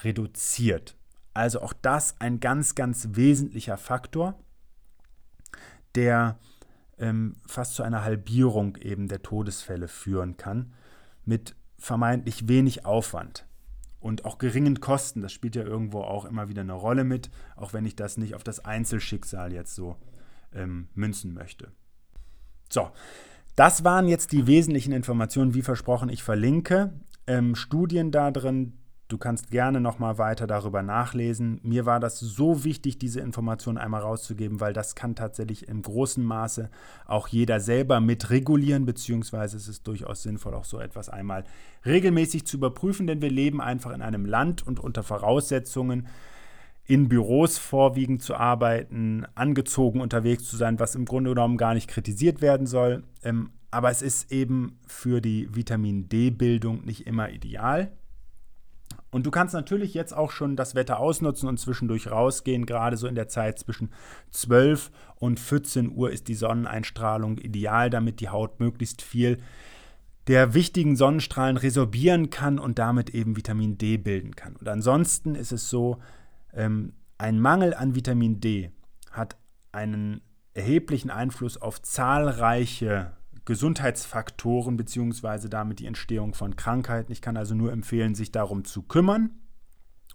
reduziert. 0.03 0.95
Also 1.33 1.61
auch 1.61 1.73
das 1.73 2.19
ein 2.19 2.39
ganz, 2.39 2.75
ganz 2.75 3.09
wesentlicher 3.11 3.77
Faktor, 3.77 4.39
der 5.95 6.37
ähm, 6.97 7.35
fast 7.47 7.75
zu 7.75 7.83
einer 7.83 8.03
Halbierung 8.03 8.77
eben 8.77 9.07
der 9.07 9.21
Todesfälle 9.21 9.87
führen 9.87 10.37
kann, 10.37 10.73
mit 11.25 11.55
vermeintlich 11.77 12.47
wenig 12.47 12.85
Aufwand 12.85 13.45
und 13.99 14.25
auch 14.25 14.37
geringen 14.37 14.79
Kosten. 14.79 15.21
Das 15.21 15.31
spielt 15.31 15.55
ja 15.55 15.63
irgendwo 15.63 16.01
auch 16.01 16.25
immer 16.25 16.49
wieder 16.49 16.61
eine 16.61 16.73
Rolle 16.73 17.03
mit, 17.03 17.29
auch 17.55 17.73
wenn 17.73 17.85
ich 17.85 17.95
das 17.95 18.17
nicht 18.17 18.35
auf 18.35 18.43
das 18.43 18.63
Einzelschicksal 18.63 19.53
jetzt 19.53 19.75
so 19.75 19.95
ähm, 20.53 20.89
münzen 20.93 21.33
möchte. 21.33 21.71
So, 22.69 22.91
das 23.55 23.83
waren 23.83 24.07
jetzt 24.07 24.31
die 24.31 24.47
wesentlichen 24.47 24.93
Informationen. 24.93 25.53
Wie 25.53 25.61
versprochen, 25.61 26.09
ich 26.09 26.23
verlinke 26.23 26.93
ähm, 27.27 27.55
Studien 27.55 28.11
da 28.11 28.31
drin, 28.31 28.77
Du 29.11 29.17
kannst 29.17 29.51
gerne 29.51 29.81
nochmal 29.81 30.17
weiter 30.17 30.47
darüber 30.47 30.81
nachlesen. 30.81 31.59
Mir 31.63 31.85
war 31.85 31.99
das 31.99 32.17
so 32.17 32.63
wichtig, 32.63 32.97
diese 32.97 33.19
Information 33.19 33.77
einmal 33.77 34.03
rauszugeben, 34.03 34.61
weil 34.61 34.71
das 34.71 34.95
kann 34.95 35.15
tatsächlich 35.15 35.67
im 35.67 35.81
großen 35.81 36.23
Maße 36.23 36.69
auch 37.07 37.27
jeder 37.27 37.59
selber 37.59 37.99
mit 37.99 38.29
regulieren, 38.29 38.85
beziehungsweise 38.85 39.57
es 39.57 39.67
ist 39.67 39.85
durchaus 39.85 40.23
sinnvoll, 40.23 40.53
auch 40.53 40.63
so 40.63 40.79
etwas 40.79 41.09
einmal 41.09 41.43
regelmäßig 41.85 42.47
zu 42.47 42.55
überprüfen, 42.55 43.05
denn 43.05 43.21
wir 43.21 43.29
leben 43.29 43.59
einfach 43.59 43.91
in 43.91 44.01
einem 44.01 44.23
Land 44.23 44.65
und 44.65 44.79
unter 44.79 45.03
Voraussetzungen, 45.03 46.07
in 46.85 47.09
Büros 47.09 47.57
vorwiegend 47.57 48.23
zu 48.23 48.35
arbeiten, 48.35 49.25
angezogen 49.35 49.99
unterwegs 49.99 50.45
zu 50.45 50.55
sein, 50.55 50.79
was 50.79 50.95
im 50.95 51.03
Grunde 51.03 51.31
genommen 51.31 51.57
gar 51.57 51.73
nicht 51.73 51.89
kritisiert 51.89 52.41
werden 52.41 52.65
soll. 52.65 53.03
Ähm, 53.23 53.49
aber 53.71 53.91
es 53.91 54.01
ist 54.01 54.31
eben 54.31 54.79
für 54.87 55.19
die 55.19 55.53
Vitamin 55.53 56.07
D-Bildung 56.07 56.85
nicht 56.85 57.07
immer 57.07 57.29
ideal. 57.29 57.91
Und 59.11 59.25
du 59.25 59.31
kannst 59.31 59.53
natürlich 59.53 59.93
jetzt 59.93 60.13
auch 60.13 60.31
schon 60.31 60.55
das 60.55 60.73
Wetter 60.73 60.99
ausnutzen 60.99 61.49
und 61.49 61.59
zwischendurch 61.59 62.09
rausgehen. 62.09 62.65
Gerade 62.65 62.95
so 62.95 63.07
in 63.07 63.15
der 63.15 63.27
Zeit 63.27 63.59
zwischen 63.59 63.91
12 64.31 64.89
und 65.15 65.39
14 65.39 65.91
Uhr 65.93 66.11
ist 66.11 66.29
die 66.29 66.35
Sonneneinstrahlung 66.35 67.37
ideal, 67.37 67.89
damit 67.89 68.21
die 68.21 68.29
Haut 68.29 68.59
möglichst 68.59 69.01
viel 69.01 69.37
der 70.27 70.53
wichtigen 70.53 70.95
Sonnenstrahlen 70.95 71.57
resorbieren 71.57 72.29
kann 72.29 72.59
und 72.59 72.79
damit 72.79 73.09
eben 73.09 73.35
Vitamin 73.35 73.77
D 73.77 73.97
bilden 73.97 74.35
kann. 74.35 74.55
Und 74.55 74.67
ansonsten 74.67 75.35
ist 75.35 75.51
es 75.51 75.69
so, 75.69 75.97
ähm, 76.53 76.93
ein 77.17 77.39
Mangel 77.39 77.73
an 77.73 77.95
Vitamin 77.95 78.39
D 78.39 78.71
hat 79.11 79.35
einen 79.71 80.21
erheblichen 80.53 81.09
Einfluss 81.09 81.57
auf 81.57 81.81
zahlreiche 81.81 83.13
Gesundheitsfaktoren 83.45 84.77
beziehungsweise 84.77 85.49
damit 85.49 85.79
die 85.79 85.87
Entstehung 85.87 86.33
von 86.33 86.55
Krankheiten. 86.55 87.11
Ich 87.11 87.21
kann 87.21 87.37
also 87.37 87.55
nur 87.55 87.71
empfehlen, 87.71 88.15
sich 88.15 88.31
darum 88.31 88.65
zu 88.65 88.83
kümmern. 88.83 89.31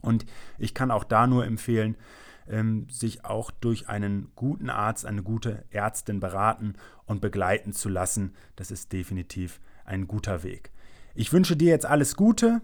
Und 0.01 0.27
ich 0.59 0.75
kann 0.75 0.91
auch 0.91 1.05
da 1.05 1.27
nur 1.27 1.45
empfehlen, 1.45 1.97
ähm, 2.49 2.89
sich 2.89 3.25
auch 3.25 3.51
durch 3.51 3.89
einen 3.89 4.31
guten 4.37 4.71
Arzt, 4.71 5.07
eine 5.07 5.23
gute 5.23 5.65
Ärztin 5.71 6.21
beraten 6.21 6.75
und 7.05 7.21
begleiten 7.21 7.73
zu 7.73 7.89
lassen. 7.89 8.35
Das 8.55 8.71
ist 8.71 8.93
definitiv 8.93 9.61
ein 9.85 10.07
guter 10.07 10.43
Weg. 10.43 10.71
Ich 11.15 11.33
wünsche 11.33 11.57
dir 11.57 11.71
jetzt 11.71 11.87
alles 11.87 12.15
Gute. 12.17 12.61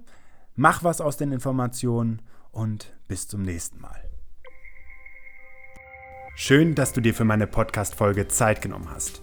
Mach 0.55 0.85
was 0.85 1.01
aus 1.01 1.17
den 1.17 1.33
Informationen 1.33 2.23
und 2.51 2.93
bis 3.09 3.27
zum 3.27 3.43
nächsten 3.43 3.81
Mal. 3.81 4.09
Schön, 6.35 6.75
dass 6.75 6.93
du 6.93 7.01
dir 7.01 7.15
für 7.15 7.25
meine 7.25 7.47
Podcast-Folge 7.47 8.29
Zeit 8.29 8.63
genommen 8.63 8.91
hast. 8.91 9.23